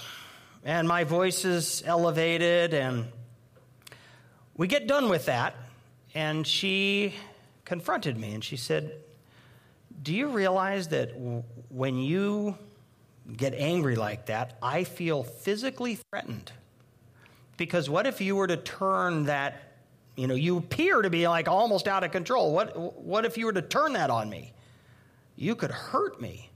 and 0.64 0.88
my 0.88 1.04
voice 1.04 1.46
is 1.46 1.84
elevated, 1.86 2.74
and 2.74 3.08
we 4.56 4.68
get 4.68 4.88
done 4.88 5.10
with 5.10 5.26
that, 5.26 5.56
and 6.16 6.48
she 6.48 7.14
confronted 7.66 8.18
me, 8.18 8.34
and 8.34 8.44
she 8.44 8.58
said, 8.58 8.98
"Do 10.02 10.14
you 10.14 10.30
realize 10.30 10.88
that 10.88 11.12
when 11.70 12.00
you 12.00 12.58
get 13.38 13.54
angry 13.54 13.96
like 13.96 14.26
that, 14.26 14.58
I 14.64 14.84
feel 14.84 15.22
physically 15.24 16.00
threatened?" 16.10 16.52
Because 17.58 17.90
what 17.90 18.08
if 18.08 18.20
you 18.20 18.36
were 18.36 18.48
to 18.48 18.58
turn 18.58 19.26
that 19.26 19.66
you 20.16 20.28
know, 20.28 20.36
you 20.36 20.58
appear 20.58 21.02
to 21.02 21.10
be 21.10 21.28
like 21.28 21.48
almost 21.48 21.88
out 21.88 22.04
of 22.04 22.12
control. 22.12 22.54
What, 22.54 23.04
what 23.04 23.26
if 23.26 23.38
you 23.38 23.46
were 23.46 23.54
to 23.54 23.62
turn 23.62 23.94
that 23.94 24.10
on 24.10 24.30
me? 24.30 24.54
You 25.36 25.56
could 25.56 25.72
hurt 25.72 26.22
me. 26.22 26.50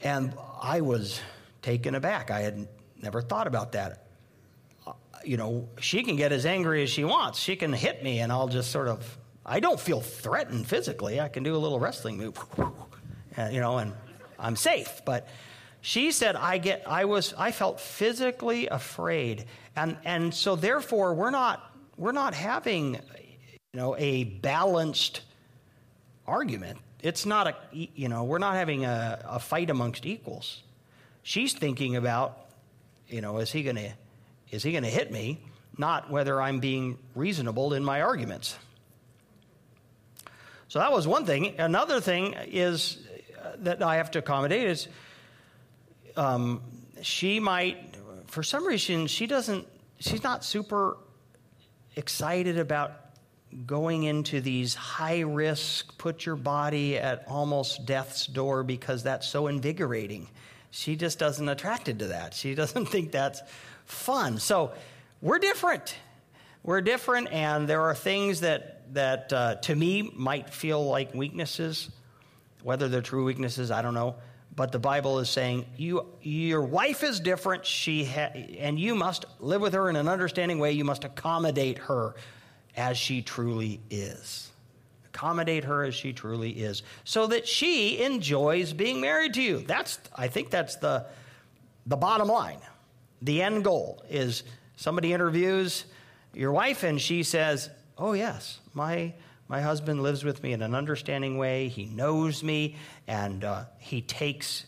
And 0.00 0.34
I 0.60 0.80
was 0.80 1.20
taken 1.62 1.94
aback. 1.94 2.30
I 2.30 2.40
had 2.40 2.66
never 3.00 3.22
thought 3.22 3.46
about 3.46 3.72
that. 3.72 4.05
Uh, 5.26 5.28
you 5.28 5.36
know, 5.36 5.68
she 5.80 6.02
can 6.02 6.16
get 6.16 6.32
as 6.32 6.46
angry 6.46 6.82
as 6.82 6.90
she 6.90 7.04
wants. 7.04 7.38
She 7.38 7.56
can 7.56 7.72
hit 7.72 8.02
me, 8.02 8.20
and 8.20 8.32
I'll 8.32 8.48
just 8.48 8.70
sort 8.70 8.88
of, 8.88 9.18
I 9.44 9.60
don't 9.60 9.80
feel 9.80 10.00
threatened 10.00 10.66
physically. 10.66 11.20
I 11.20 11.28
can 11.28 11.42
do 11.42 11.54
a 11.54 11.58
little 11.58 11.78
wrestling 11.78 12.18
move, 12.18 12.38
you 13.50 13.60
know, 13.60 13.78
and 13.78 13.92
I'm 14.38 14.56
safe. 14.56 15.02
But 15.04 15.28
she 15.80 16.10
said, 16.12 16.36
I 16.36 16.58
get, 16.58 16.82
I 16.86 17.04
was, 17.04 17.34
I 17.36 17.52
felt 17.52 17.80
physically 17.80 18.66
afraid. 18.66 19.44
And, 19.76 19.96
and 20.04 20.34
so 20.34 20.56
therefore 20.56 21.14
we're 21.14 21.30
not, 21.30 21.62
we're 21.96 22.12
not 22.12 22.34
having, 22.34 22.94
you 22.94 23.80
know, 23.80 23.94
a 23.96 24.24
balanced 24.24 25.20
argument. 26.26 26.78
It's 27.02 27.24
not 27.24 27.46
a, 27.46 27.54
you 27.72 28.08
know, 28.08 28.24
we're 28.24 28.38
not 28.38 28.54
having 28.54 28.84
a, 28.84 29.22
a 29.24 29.38
fight 29.38 29.70
amongst 29.70 30.06
equals. 30.06 30.62
She's 31.22 31.52
thinking 31.52 31.94
about, 31.94 32.46
you 33.08 33.20
know, 33.20 33.38
is 33.38 33.52
he 33.52 33.62
going 33.62 33.76
to, 33.76 33.92
is 34.50 34.62
he 34.62 34.72
going 34.72 34.84
to 34.84 34.90
hit 34.90 35.10
me? 35.10 35.42
Not 35.78 36.10
whether 36.10 36.40
I'm 36.40 36.60
being 36.60 36.98
reasonable 37.14 37.74
in 37.74 37.84
my 37.84 38.02
arguments. 38.02 38.56
So 40.68 40.78
that 40.78 40.92
was 40.92 41.06
one 41.06 41.26
thing. 41.26 41.58
Another 41.58 42.00
thing 42.00 42.34
is 42.46 42.98
uh, 43.38 43.52
that 43.58 43.82
I 43.82 43.96
have 43.96 44.10
to 44.12 44.18
accommodate 44.18 44.66
is 44.66 44.88
um, 46.16 46.62
she 47.02 47.40
might, 47.40 47.94
for 48.26 48.42
some 48.42 48.66
reason, 48.66 49.06
she 49.06 49.26
doesn't, 49.26 49.66
she's 50.00 50.22
not 50.22 50.44
super 50.44 50.96
excited 51.94 52.58
about 52.58 52.92
going 53.64 54.02
into 54.02 54.40
these 54.40 54.74
high 54.74 55.20
risk, 55.20 55.96
put 55.98 56.26
your 56.26 56.36
body 56.36 56.98
at 56.98 57.24
almost 57.28 57.86
death's 57.86 58.26
door 58.26 58.62
because 58.62 59.02
that's 59.02 59.26
so 59.26 59.46
invigorating. 59.46 60.28
She 60.70 60.96
just 60.96 61.18
doesn't 61.18 61.48
attracted 61.48 62.00
to 62.00 62.08
that. 62.08 62.34
She 62.34 62.54
doesn't 62.56 62.86
think 62.86 63.12
that's 63.12 63.40
fun. 63.86 64.38
So 64.38 64.72
we're 65.20 65.38
different. 65.38 65.96
We're 66.62 66.80
different, 66.80 67.32
and 67.32 67.68
there 67.68 67.82
are 67.82 67.94
things 67.94 68.40
that 68.40 68.92
that 68.94 69.32
uh, 69.32 69.54
to 69.56 69.74
me 69.74 70.10
might 70.14 70.50
feel 70.50 70.84
like 70.84 71.14
weaknesses. 71.14 71.90
Whether 72.62 72.88
they're 72.88 73.02
true 73.02 73.24
weaknesses, 73.24 73.70
I 73.70 73.82
don't 73.82 73.94
know. 73.94 74.16
But 74.54 74.72
the 74.72 74.78
Bible 74.78 75.18
is 75.18 75.28
saying 75.28 75.66
you, 75.76 76.06
your 76.22 76.62
wife 76.62 77.02
is 77.04 77.20
different, 77.20 77.66
she 77.66 78.04
ha- 78.04 78.32
and 78.58 78.80
you 78.80 78.94
must 78.94 79.26
live 79.38 79.60
with 79.60 79.74
her 79.74 79.90
in 79.90 79.96
an 79.96 80.08
understanding 80.08 80.58
way. 80.58 80.72
You 80.72 80.84
must 80.84 81.04
accommodate 81.04 81.78
her 81.78 82.16
as 82.74 82.96
she 82.96 83.22
truly 83.22 83.80
is. 83.90 84.50
Accommodate 85.06 85.64
her 85.64 85.84
as 85.84 85.94
she 85.94 86.12
truly 86.12 86.50
is, 86.50 86.82
so 87.04 87.26
that 87.26 87.46
she 87.46 88.00
enjoys 88.02 88.72
being 88.72 89.00
married 89.00 89.34
to 89.34 89.42
you. 89.42 89.58
That's, 89.58 89.98
I 90.14 90.28
think, 90.28 90.50
that's 90.50 90.76
the 90.76 91.06
the 91.86 91.96
bottom 91.96 92.28
line. 92.28 92.58
The 93.22 93.42
end 93.42 93.64
goal 93.64 94.04
is 94.08 94.42
somebody 94.76 95.12
interviews 95.12 95.84
your 96.34 96.52
wife 96.52 96.82
and 96.82 97.00
she 97.00 97.22
says, 97.22 97.70
"Oh 97.96 98.12
yes, 98.12 98.60
my 98.74 99.14
my 99.48 99.60
husband 99.60 100.02
lives 100.02 100.24
with 100.24 100.42
me 100.42 100.52
in 100.52 100.62
an 100.62 100.74
understanding 100.74 101.38
way. 101.38 101.68
He 101.68 101.86
knows 101.86 102.42
me, 102.42 102.76
and 103.06 103.44
uh, 103.44 103.64
he 103.78 104.02
takes 104.02 104.66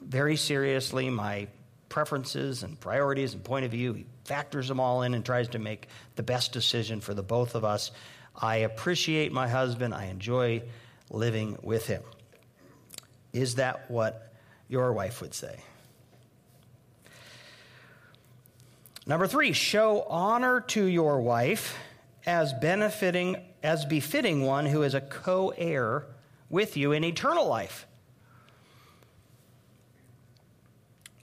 very 0.00 0.36
seriously 0.36 1.10
my 1.10 1.48
preferences 1.88 2.62
and 2.62 2.78
priorities 2.80 3.34
and 3.34 3.44
point 3.44 3.64
of 3.64 3.70
view. 3.70 3.92
He 3.92 4.06
factors 4.24 4.68
them 4.68 4.80
all 4.80 5.02
in 5.02 5.14
and 5.14 5.24
tries 5.24 5.48
to 5.48 5.58
make 5.58 5.88
the 6.16 6.22
best 6.22 6.52
decision 6.52 7.00
for 7.00 7.14
the 7.14 7.22
both 7.22 7.54
of 7.54 7.64
us. 7.64 7.90
I 8.34 8.56
appreciate 8.56 9.32
my 9.32 9.48
husband. 9.48 9.94
I 9.94 10.06
enjoy 10.06 10.62
living 11.10 11.58
with 11.62 11.86
him. 11.86 12.02
Is 13.32 13.56
that 13.56 13.90
what 13.90 14.32
your 14.68 14.92
wife 14.92 15.20
would 15.20 15.34
say? 15.34 15.60
Number 19.08 19.28
three, 19.28 19.52
show 19.52 20.02
honor 20.08 20.60
to 20.62 20.84
your 20.84 21.20
wife 21.20 21.78
as 22.26 22.52
benefiting 22.52 23.36
as 23.62 23.84
befitting 23.84 24.42
one 24.42 24.66
who 24.66 24.82
is 24.82 24.94
a 24.94 25.00
co 25.00 25.50
heir 25.56 26.06
with 26.50 26.76
you 26.76 26.90
in 26.90 27.04
eternal 27.04 27.46
life. 27.46 27.86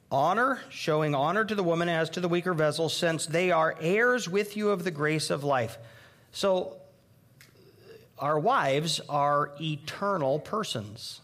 Honor, 0.10 0.62
showing 0.70 1.14
honor 1.14 1.44
to 1.44 1.56
the 1.56 1.64
woman 1.64 1.90
as 1.90 2.10
to 2.12 2.22
the 2.22 2.30
weaker 2.30 2.54
vessel, 2.54 2.88
since 2.88 3.26
they 3.26 3.52
are 3.52 3.76
heirs 3.82 4.30
with 4.30 4.56
you 4.56 4.70
of 4.70 4.86
the 4.86 4.92
grace 4.92 5.30
of 5.30 5.44
life. 5.44 5.78
So, 6.32 6.78
our 8.18 8.40
wives 8.40 9.02
are 9.10 9.52
eternal 9.60 10.40
persons. 10.40 11.20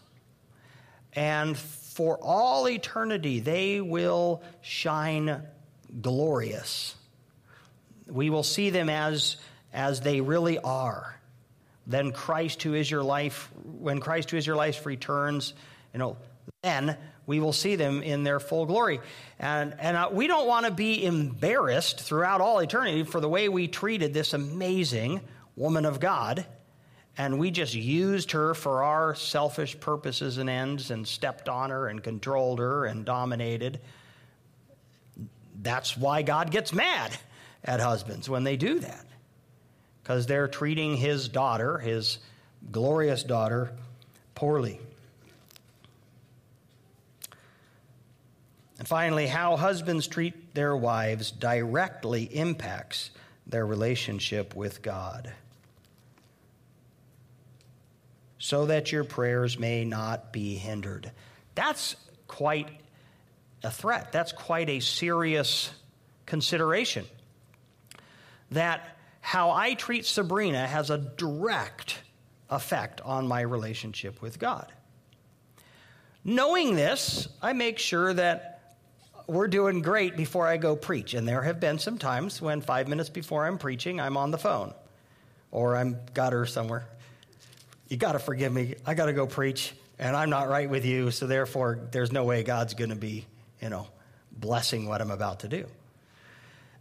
And 1.14 1.56
for 1.56 2.18
all 2.20 2.68
eternity, 2.68 3.40
they 3.40 3.80
will 3.80 4.42
shine 4.60 5.42
glorious. 6.00 6.94
We 8.06 8.30
will 8.30 8.42
see 8.42 8.70
them 8.70 8.88
as 8.88 9.36
as 9.72 10.00
they 10.00 10.20
really 10.20 10.58
are. 10.58 11.16
Then 11.86 12.12
Christ, 12.12 12.62
who 12.62 12.74
is 12.74 12.90
your 12.90 13.02
life, 13.02 13.48
when 13.78 14.00
Christ, 14.00 14.30
who 14.30 14.36
is 14.36 14.46
your 14.46 14.56
life, 14.56 14.84
returns, 14.84 15.54
you 15.92 15.98
know, 15.98 16.16
then 16.62 16.96
we 17.26 17.38
will 17.38 17.52
see 17.52 17.76
them 17.76 18.02
in 18.02 18.24
their 18.24 18.40
full 18.40 18.66
glory. 18.66 19.00
And, 19.38 19.74
and 19.78 19.96
uh, 19.96 20.08
we 20.10 20.26
don't 20.26 20.48
want 20.48 20.66
to 20.66 20.72
be 20.72 21.04
embarrassed 21.04 22.00
throughout 22.00 22.40
all 22.40 22.58
eternity 22.58 23.04
for 23.04 23.20
the 23.20 23.28
way 23.28 23.48
we 23.48 23.68
treated 23.68 24.12
this 24.12 24.34
amazing 24.34 25.20
woman 25.54 25.84
of 25.84 26.00
God 26.00 26.46
and 27.20 27.38
we 27.38 27.50
just 27.50 27.74
used 27.74 28.32
her 28.32 28.54
for 28.54 28.82
our 28.82 29.14
selfish 29.14 29.78
purposes 29.78 30.38
and 30.38 30.48
ends 30.48 30.90
and 30.90 31.06
stepped 31.06 31.50
on 31.50 31.68
her 31.68 31.88
and 31.88 32.02
controlled 32.02 32.60
her 32.60 32.86
and 32.86 33.04
dominated. 33.04 33.78
That's 35.62 35.96
why 35.96 36.22
God 36.22 36.50
gets 36.50 36.72
mad 36.72 37.16
at 37.64 37.80
husbands 37.80 38.28
when 38.28 38.44
they 38.44 38.56
do 38.56 38.78
that. 38.80 39.06
Because 40.02 40.26
they're 40.26 40.48
treating 40.48 40.96
his 40.96 41.28
daughter, 41.28 41.78
his 41.78 42.18
glorious 42.72 43.22
daughter, 43.22 43.72
poorly. 44.34 44.80
And 48.78 48.88
finally, 48.88 49.26
how 49.26 49.56
husbands 49.56 50.06
treat 50.06 50.54
their 50.54 50.74
wives 50.74 51.30
directly 51.30 52.24
impacts 52.24 53.10
their 53.46 53.66
relationship 53.66 54.56
with 54.56 54.80
God. 54.80 55.32
So 58.38 58.64
that 58.66 58.90
your 58.90 59.04
prayers 59.04 59.58
may 59.58 59.84
not 59.84 60.32
be 60.32 60.54
hindered. 60.54 61.10
That's 61.54 61.96
quite 62.26 62.70
a 63.62 63.70
threat. 63.70 64.12
That's 64.12 64.32
quite 64.32 64.68
a 64.68 64.80
serious 64.80 65.70
consideration. 66.26 67.04
That 68.50 68.96
how 69.20 69.50
I 69.50 69.74
treat 69.74 70.06
Sabrina 70.06 70.66
has 70.66 70.90
a 70.90 70.98
direct 70.98 71.98
effect 72.48 73.00
on 73.02 73.28
my 73.28 73.42
relationship 73.42 74.22
with 74.22 74.38
God. 74.38 74.72
Knowing 76.24 76.74
this, 76.74 77.28
I 77.40 77.52
make 77.52 77.78
sure 77.78 78.12
that 78.12 78.76
we're 79.26 79.48
doing 79.48 79.80
great 79.80 80.16
before 80.16 80.46
I 80.46 80.56
go 80.56 80.74
preach. 80.74 81.14
And 81.14 81.26
there 81.26 81.42
have 81.42 81.60
been 81.60 81.78
some 81.78 81.98
times 81.98 82.42
when 82.42 82.60
five 82.60 82.88
minutes 82.88 83.08
before 83.08 83.46
I'm 83.46 83.58
preaching, 83.58 84.00
I'm 84.00 84.16
on 84.16 84.30
the 84.30 84.38
phone 84.38 84.74
or 85.52 85.76
I'm 85.76 85.98
got 86.12 86.32
her 86.32 86.46
somewhere. 86.46 86.86
You 87.88 87.96
got 87.96 88.12
to 88.12 88.18
forgive 88.18 88.52
me. 88.52 88.74
I 88.84 88.94
got 88.94 89.06
to 89.06 89.12
go 89.12 89.26
preach 89.26 89.72
and 89.98 90.16
I'm 90.16 90.30
not 90.30 90.48
right 90.48 90.68
with 90.68 90.84
you. 90.84 91.10
So 91.10 91.26
therefore, 91.26 91.78
there's 91.92 92.10
no 92.10 92.24
way 92.24 92.42
God's 92.42 92.74
going 92.74 92.90
to 92.90 92.96
be, 92.96 93.26
you 93.60 93.68
know, 93.68 93.86
blessing 94.32 94.88
what 94.88 95.00
I'm 95.00 95.10
about 95.10 95.40
to 95.40 95.48
do. 95.48 95.66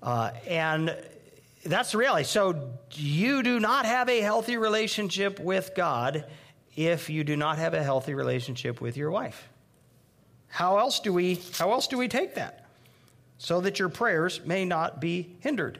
Uh, 0.02 0.32
and 0.48 0.96
that's 1.66 1.92
the 1.92 1.98
reality. 1.98 2.24
So 2.24 2.72
you 2.94 3.44
do 3.44 3.60
not 3.60 3.86
have 3.86 4.10
a 4.10 4.22
healthy 4.22 4.58
relationship 4.58 5.40
with 5.40 5.72
God 5.76 6.26
if 6.76 7.10
you 7.10 7.24
do 7.24 7.36
not 7.36 7.58
have 7.58 7.74
a 7.74 7.84
healthy 7.84 8.14
relationship 8.14 8.80
with 8.80 8.96
your 8.96 9.12
wife. 9.12 9.50
How 10.48 10.78
else 10.78 11.00
do 11.00 11.14
we 11.14 11.40
how 11.58 11.72
else 11.72 11.88
do 11.88 11.98
we 11.98 12.08
take 12.08 12.36
that? 12.36 12.66
So 13.38 13.62
that 13.62 13.80
your 13.80 13.90
prayers 13.90 14.42
may 14.46 14.66
not 14.66 15.00
be 15.00 15.36
hindered. 15.42 15.80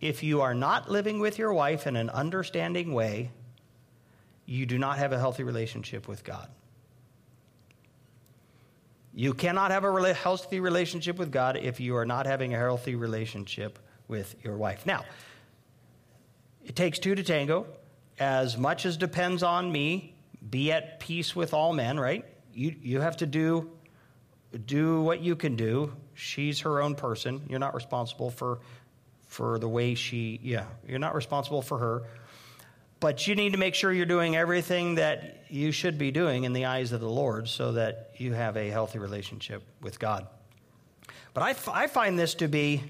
If 0.00 0.22
you 0.22 0.40
are 0.42 0.54
not 0.54 0.90
living 0.90 1.18
with 1.18 1.38
your 1.38 1.52
wife 1.52 1.86
in 1.86 1.96
an 1.96 2.10
understanding 2.10 2.92
way, 2.92 3.30
you 4.46 4.64
do 4.64 4.78
not 4.78 4.98
have 4.98 5.12
a 5.12 5.18
healthy 5.18 5.42
relationship 5.42 6.06
with 6.06 6.22
God. 6.22 6.48
You 9.14 9.34
cannot 9.34 9.70
have 9.70 9.84
a 9.84 10.14
healthy 10.14 10.60
relationship 10.60 11.18
with 11.18 11.32
God 11.32 11.56
if 11.56 11.80
you 11.80 11.96
are 11.96 12.06
not 12.06 12.26
having 12.26 12.54
a 12.54 12.58
healthy 12.58 12.94
relationship 12.94 13.78
with 14.06 14.34
your 14.44 14.56
wife. 14.56 14.86
Now, 14.86 15.04
it 16.64 16.76
takes 16.76 16.98
two 16.98 17.14
to 17.14 17.22
tango. 17.22 17.66
As 18.18 18.56
much 18.56 18.86
as 18.86 18.96
depends 18.96 19.42
on 19.42 19.70
me, 19.70 20.14
be 20.48 20.72
at 20.72 21.00
peace 21.00 21.34
with 21.34 21.54
all 21.54 21.72
men, 21.72 21.98
right? 21.98 22.24
you, 22.58 22.74
you 22.82 23.00
have 23.00 23.16
to 23.18 23.26
do, 23.26 23.70
do 24.66 25.00
what 25.00 25.20
you 25.20 25.36
can 25.36 25.54
do. 25.54 25.94
She's 26.14 26.60
her 26.60 26.82
own 26.82 26.96
person. 26.96 27.42
You're 27.48 27.60
not 27.60 27.74
responsible 27.74 28.30
for, 28.30 28.58
for 29.28 29.60
the 29.60 29.68
way 29.68 29.94
she, 29.94 30.40
yeah, 30.42 30.64
you're 30.86 30.98
not 30.98 31.14
responsible 31.14 31.62
for 31.62 31.78
her. 31.78 32.02
But 33.00 33.26
you 33.26 33.34
need 33.34 33.52
to 33.52 33.58
make 33.58 33.74
sure 33.74 33.92
you're 33.92 34.06
doing 34.06 34.36
everything 34.36 34.96
that 34.96 35.44
you 35.48 35.70
should 35.70 35.98
be 35.98 36.10
doing 36.10 36.44
in 36.44 36.52
the 36.52 36.64
eyes 36.64 36.92
of 36.92 37.00
the 37.00 37.08
Lord 37.08 37.48
so 37.48 37.72
that 37.72 38.10
you 38.16 38.32
have 38.32 38.56
a 38.56 38.68
healthy 38.68 38.98
relationship 38.98 39.62
with 39.80 39.98
God. 40.00 40.26
But 41.32 41.42
I, 41.44 41.50
f- 41.50 41.68
I 41.68 41.86
find 41.86 42.18
this 42.18 42.34
to 42.36 42.48
be, 42.48 42.82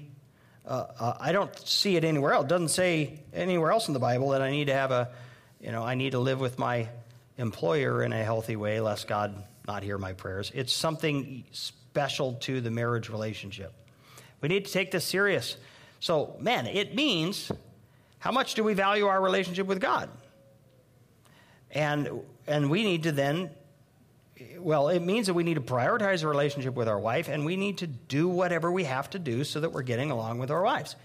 uh, 0.65 0.85
uh, 0.99 1.17
I 1.19 1.31
don't 1.31 1.55
see 1.59 1.95
it 1.95 2.03
anywhere 2.03 2.33
else. 2.33 2.45
It 2.45 2.49
doesn't 2.49 2.69
say 2.69 3.19
anywhere 3.33 3.71
else 3.71 3.87
in 3.87 3.93
the 3.93 3.99
Bible 3.99 4.29
that 4.29 4.41
I 4.41 4.49
need 4.49 4.65
to 4.65 4.73
have 4.73 4.91
a, 4.91 5.09
you 5.61 5.71
know, 5.71 5.83
I 5.83 5.93
need 5.93 6.11
to 6.13 6.19
live 6.19 6.39
with 6.39 6.57
my 6.57 6.89
employer 7.37 8.03
in 8.03 8.11
a 8.11 8.23
healthy 8.23 8.55
way, 8.55 8.79
lest 8.79 9.07
God 9.07 9.43
not 9.67 9.83
hear 9.83 9.99
my 9.99 10.13
prayers. 10.13 10.51
It's 10.55 10.73
something 10.73 11.43
special 11.51 12.33
to 12.41 12.61
the 12.61 12.71
marriage 12.71 13.09
relationship. 13.09 13.73
We 14.41 14.49
need 14.49 14.65
to 14.65 14.71
take 14.71 14.89
this 14.89 15.05
serious. 15.05 15.55
So, 15.99 16.35
man, 16.39 16.65
it 16.65 16.95
means 16.95 17.51
how 18.19 18.31
much 18.31 18.53
do 18.53 18.63
we 18.63 18.73
value 18.73 19.07
our 19.07 19.21
relationship 19.21 19.67
with 19.67 19.79
God? 19.79 20.09
And 21.71 22.21
and 22.47 22.69
we 22.69 22.83
need 22.83 23.03
to 23.03 23.11
then 23.11 23.51
well, 24.57 24.87
it 24.89 25.01
means 25.01 25.27
that 25.27 25.33
we 25.33 25.43
need 25.43 25.55
to 25.55 25.61
prioritize 25.61 26.23
a 26.23 26.27
relationship 26.27 26.73
with 26.73 26.87
our 26.87 26.99
wife 26.99 27.27
and 27.27 27.45
we 27.45 27.55
need 27.55 27.79
to 27.79 27.87
do 27.87 28.27
whatever 28.27 28.71
we 28.71 28.85
have 28.85 29.09
to 29.11 29.19
do 29.19 29.43
so 29.43 29.59
that 29.59 29.71
we're 29.71 29.81
getting 29.81 30.11
along 30.11 30.39
with 30.39 30.51
our 30.51 30.61
wives. 30.61 30.95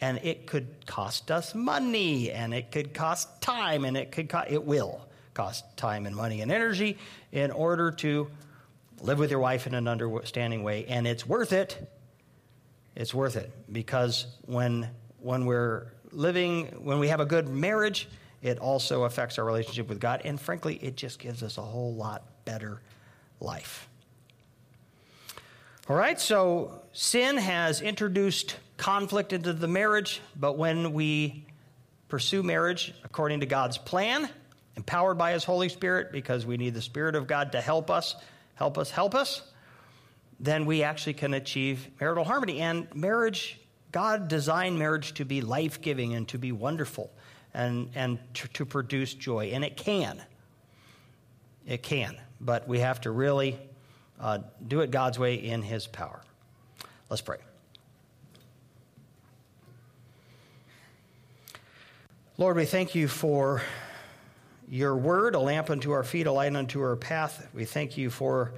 And 0.00 0.18
it 0.22 0.46
could 0.46 0.86
cost 0.86 1.30
us 1.30 1.54
money 1.54 2.30
and 2.30 2.52
it 2.52 2.70
could 2.70 2.92
cost 2.92 3.40
time 3.40 3.84
and 3.84 3.96
it 3.96 4.12
could 4.12 4.28
co- 4.28 4.44
it 4.48 4.64
will 4.64 5.06
cost 5.32 5.64
time 5.76 6.06
and 6.06 6.14
money 6.14 6.40
and 6.40 6.52
energy 6.52 6.98
in 7.30 7.50
order 7.50 7.90
to 7.92 8.30
live 9.00 9.18
with 9.18 9.30
your 9.30 9.40
wife 9.40 9.66
in 9.66 9.74
an 9.74 9.88
understanding 9.88 10.62
way. 10.62 10.84
And 10.86 11.06
it's 11.06 11.26
worth 11.26 11.52
it. 11.52 11.90
It's 12.94 13.14
worth 13.14 13.36
it 13.36 13.50
because 13.72 14.26
when, 14.42 14.88
when 15.18 15.46
we're 15.46 15.86
living, 16.12 16.66
when 16.84 16.98
we 16.98 17.08
have 17.08 17.20
a 17.20 17.26
good 17.26 17.48
marriage, 17.48 18.08
it 18.42 18.58
also 18.58 19.04
affects 19.04 19.38
our 19.38 19.44
relationship 19.44 19.88
with 19.88 20.00
God. 20.00 20.22
And 20.24 20.40
frankly, 20.40 20.76
it 20.76 20.96
just 20.96 21.18
gives 21.18 21.42
us 21.42 21.58
a 21.58 21.62
whole 21.62 21.94
lot 21.94 22.44
better 22.44 22.80
life. 23.40 23.88
All 25.88 25.96
right, 25.96 26.20
so 26.20 26.82
sin 26.92 27.36
has 27.36 27.80
introduced 27.80 28.56
conflict 28.76 29.32
into 29.32 29.52
the 29.52 29.68
marriage, 29.68 30.20
but 30.36 30.56
when 30.56 30.92
we 30.92 31.44
pursue 32.08 32.42
marriage 32.42 32.94
according 33.04 33.40
to 33.40 33.46
God's 33.46 33.78
plan, 33.78 34.28
empowered 34.76 35.18
by 35.18 35.32
His 35.32 35.44
Holy 35.44 35.68
Spirit 35.68 36.12
because 36.12 36.46
we 36.46 36.56
need 36.56 36.74
the 36.74 36.82
Spirit 36.82 37.14
of 37.14 37.26
God 37.26 37.52
to 37.52 37.60
help 37.60 37.90
us, 37.90 38.16
help 38.54 38.78
us, 38.78 38.90
help 38.90 39.14
us, 39.14 39.42
then 40.38 40.66
we 40.66 40.82
actually 40.82 41.14
can 41.14 41.34
achieve 41.34 41.88
marital 42.00 42.24
harmony. 42.24 42.60
And 42.60 42.92
marriage, 42.94 43.60
God 43.92 44.28
designed 44.28 44.78
marriage 44.78 45.12
to 45.14 45.24
be 45.24 45.42
life 45.42 45.80
giving 45.80 46.14
and 46.14 46.26
to 46.28 46.38
be 46.38 46.50
wonderful 46.50 47.12
and, 47.52 47.90
and 47.94 48.18
to, 48.34 48.48
to 48.48 48.64
produce 48.64 49.12
joy. 49.12 49.50
And 49.52 49.62
it 49.64 49.76
can. 49.76 50.20
It 51.66 51.82
can. 51.82 52.16
But 52.40 52.66
we 52.66 52.80
have 52.80 53.02
to 53.02 53.10
really 53.10 53.58
uh, 54.18 54.38
do 54.66 54.80
it 54.80 54.90
God's 54.90 55.18
way 55.18 55.34
in 55.34 55.62
His 55.62 55.86
power. 55.86 56.22
Let's 57.10 57.22
pray. 57.22 57.36
Lord, 62.38 62.56
we 62.56 62.64
thank 62.64 62.94
you 62.94 63.08
for 63.08 63.62
your 64.68 64.96
word, 64.96 65.34
a 65.34 65.38
lamp 65.38 65.68
unto 65.68 65.92
our 65.92 66.02
feet, 66.02 66.26
a 66.26 66.32
light 66.32 66.56
unto 66.56 66.80
our 66.80 66.96
path. 66.96 67.46
We 67.52 67.66
thank 67.66 67.98
you 67.98 68.08
for 68.08 68.54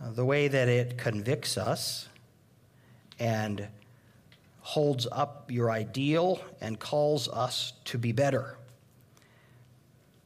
the 0.00 0.24
way 0.24 0.48
that 0.48 0.68
it 0.68 0.98
convicts 0.98 1.56
us 1.56 2.08
and 3.20 3.68
holds 4.66 5.06
up 5.12 5.48
your 5.48 5.70
ideal 5.70 6.40
and 6.60 6.76
calls 6.76 7.28
us 7.28 7.72
to 7.84 7.96
be 7.96 8.10
better. 8.10 8.58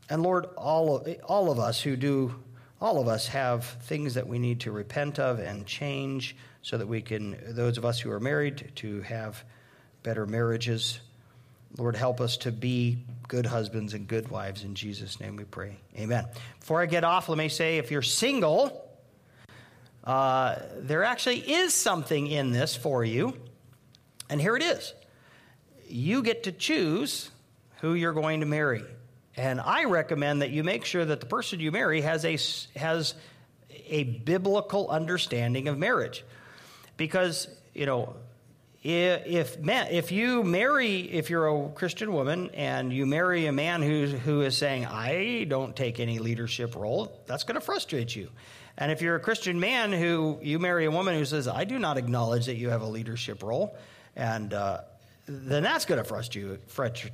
And 0.09 0.23
Lord, 0.23 0.47
all 0.57 0.97
of, 0.97 1.15
all 1.25 1.51
of 1.51 1.59
us 1.59 1.79
who 1.79 1.95
do, 1.95 2.35
all 2.81 2.99
of 2.99 3.07
us 3.07 3.27
have 3.27 3.67
things 3.83 4.15
that 4.15 4.27
we 4.27 4.39
need 4.39 4.61
to 4.61 4.73
repent 4.73 5.19
of 5.19 5.41
and 5.41 5.67
change 5.67 6.35
so 6.63 6.79
that 6.79 6.87
we 6.87 7.03
can, 7.03 7.37
those 7.49 7.77
of 7.77 7.85
us 7.85 8.01
who 8.01 8.11
are 8.11 8.19
married, 8.19 8.73
to 8.77 9.03
have 9.03 9.45
better 10.03 10.25
marriages. 10.25 11.01
Lord, 11.77 11.95
help 11.95 12.19
us 12.19 12.39
to 12.39 12.51
be 12.51 13.05
good 13.29 13.45
husbands 13.45 13.93
and 13.93 14.09
good 14.09 14.31
wives. 14.31 14.65
In 14.65 14.75
Jesus' 14.75 15.21
name 15.21 15.37
we 15.37 15.45
pray. 15.45 15.77
Amen. 15.99 16.27
Before 16.61 16.81
I 16.81 16.87
get 16.87 17.05
off, 17.05 17.29
let 17.29 17.37
me 17.37 17.51
say 17.51 17.77
if 17.77 17.91
you're 17.91 18.01
single, 18.01 18.89
uh, 20.03 20.57
there 20.79 21.05
actually 21.05 21.41
is 21.41 21.75
something 21.75 22.27
in 22.27 22.53
this 22.53 22.75
for 22.75 23.05
you. 23.05 23.37
And 24.31 24.41
here 24.41 24.57
it 24.57 24.63
is 24.63 24.95
you 25.87 26.23
get 26.23 26.45
to 26.45 26.53
choose 26.53 27.31
who 27.81 27.95
you're 27.95 28.13
going 28.13 28.41
to 28.41 28.47
marry. 28.47 28.85
And 29.37 29.61
I 29.61 29.85
recommend 29.85 30.43
that 30.43 30.51
you 30.51 30.63
make 30.65 30.85
sure 30.85 31.05
that 31.05 31.21
the 31.21 31.27
person 31.27 31.61
you 31.61 31.73
marry 31.73 32.01
has 32.03 32.25
a, 32.25 32.39
has 32.79 33.15
a 33.87 34.05
biblical 34.05 34.89
understanding 34.89 35.69
of 35.69 35.79
marriage. 35.79 36.25
Because, 36.97 37.49
you 37.75 37.87
know, 37.87 38.15
if 38.83 39.59
if 39.63 40.11
you 40.11 40.43
marry 40.43 41.01
if 41.01 41.29
you're 41.29 41.49
a 41.49 41.69
Christian 41.71 42.13
woman 42.15 42.51
and 42.55 42.91
you 42.91 43.05
marry 43.05 43.47
a 43.47 43.53
man 43.53 43.83
who 43.83 44.07
who 44.07 44.41
is 44.41 44.57
saying 44.57 44.87
I 44.87 45.45
don't 45.45 45.77
take 45.77 46.01
any 46.01 46.19
leadership 46.19 46.75
role, 46.75 47.21
that's 47.27 47.45
going 47.45 47.57
to 47.57 47.61
frustrate 47.61 48.17
you. 48.17 48.31
And 48.79 48.91
if 48.91 49.03
you're 49.03 49.17
a 49.17 49.21
Christian 49.21 49.61
man 49.61 49.93
who 49.93 50.39
you 50.41 50.59
marry 50.59 50.87
a 50.87 50.91
woman 50.91 51.15
who 51.15 51.27
says 51.27 51.47
I 51.47 51.65
do 51.65 51.79
not 51.79 51.99
acknowledge 51.99 52.47
that 52.47 52.57
you 52.57 52.71
have 52.71 52.81
a 52.81 52.87
leadership 52.87 53.43
role, 53.43 53.77
and 54.21 54.53
uh, 54.53 54.83
then 55.27 55.63
that's 55.63 55.87
going 55.87 55.99
to 55.99 56.05
frustrate 56.05 56.45
you, 56.45 56.59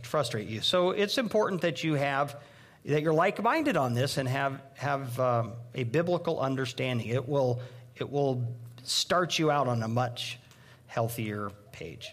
frustrate 0.02 0.48
you. 0.48 0.60
So 0.60 0.90
it's 0.90 1.18
important 1.18 1.60
that 1.62 1.84
you 1.84 1.94
have 1.94 2.36
that 2.84 3.02
you're 3.02 3.14
like-minded 3.14 3.76
on 3.76 3.94
this 3.94 4.16
and 4.16 4.28
have 4.28 4.60
have 4.74 5.18
um, 5.18 5.52
a 5.74 5.84
biblical 5.84 6.40
understanding. 6.40 7.08
It 7.08 7.28
will 7.28 7.60
it 7.94 8.10
will 8.10 8.44
start 8.82 9.38
you 9.38 9.50
out 9.50 9.68
on 9.68 9.82
a 9.82 9.88
much 9.88 10.38
healthier 10.86 11.50
page. 11.72 12.12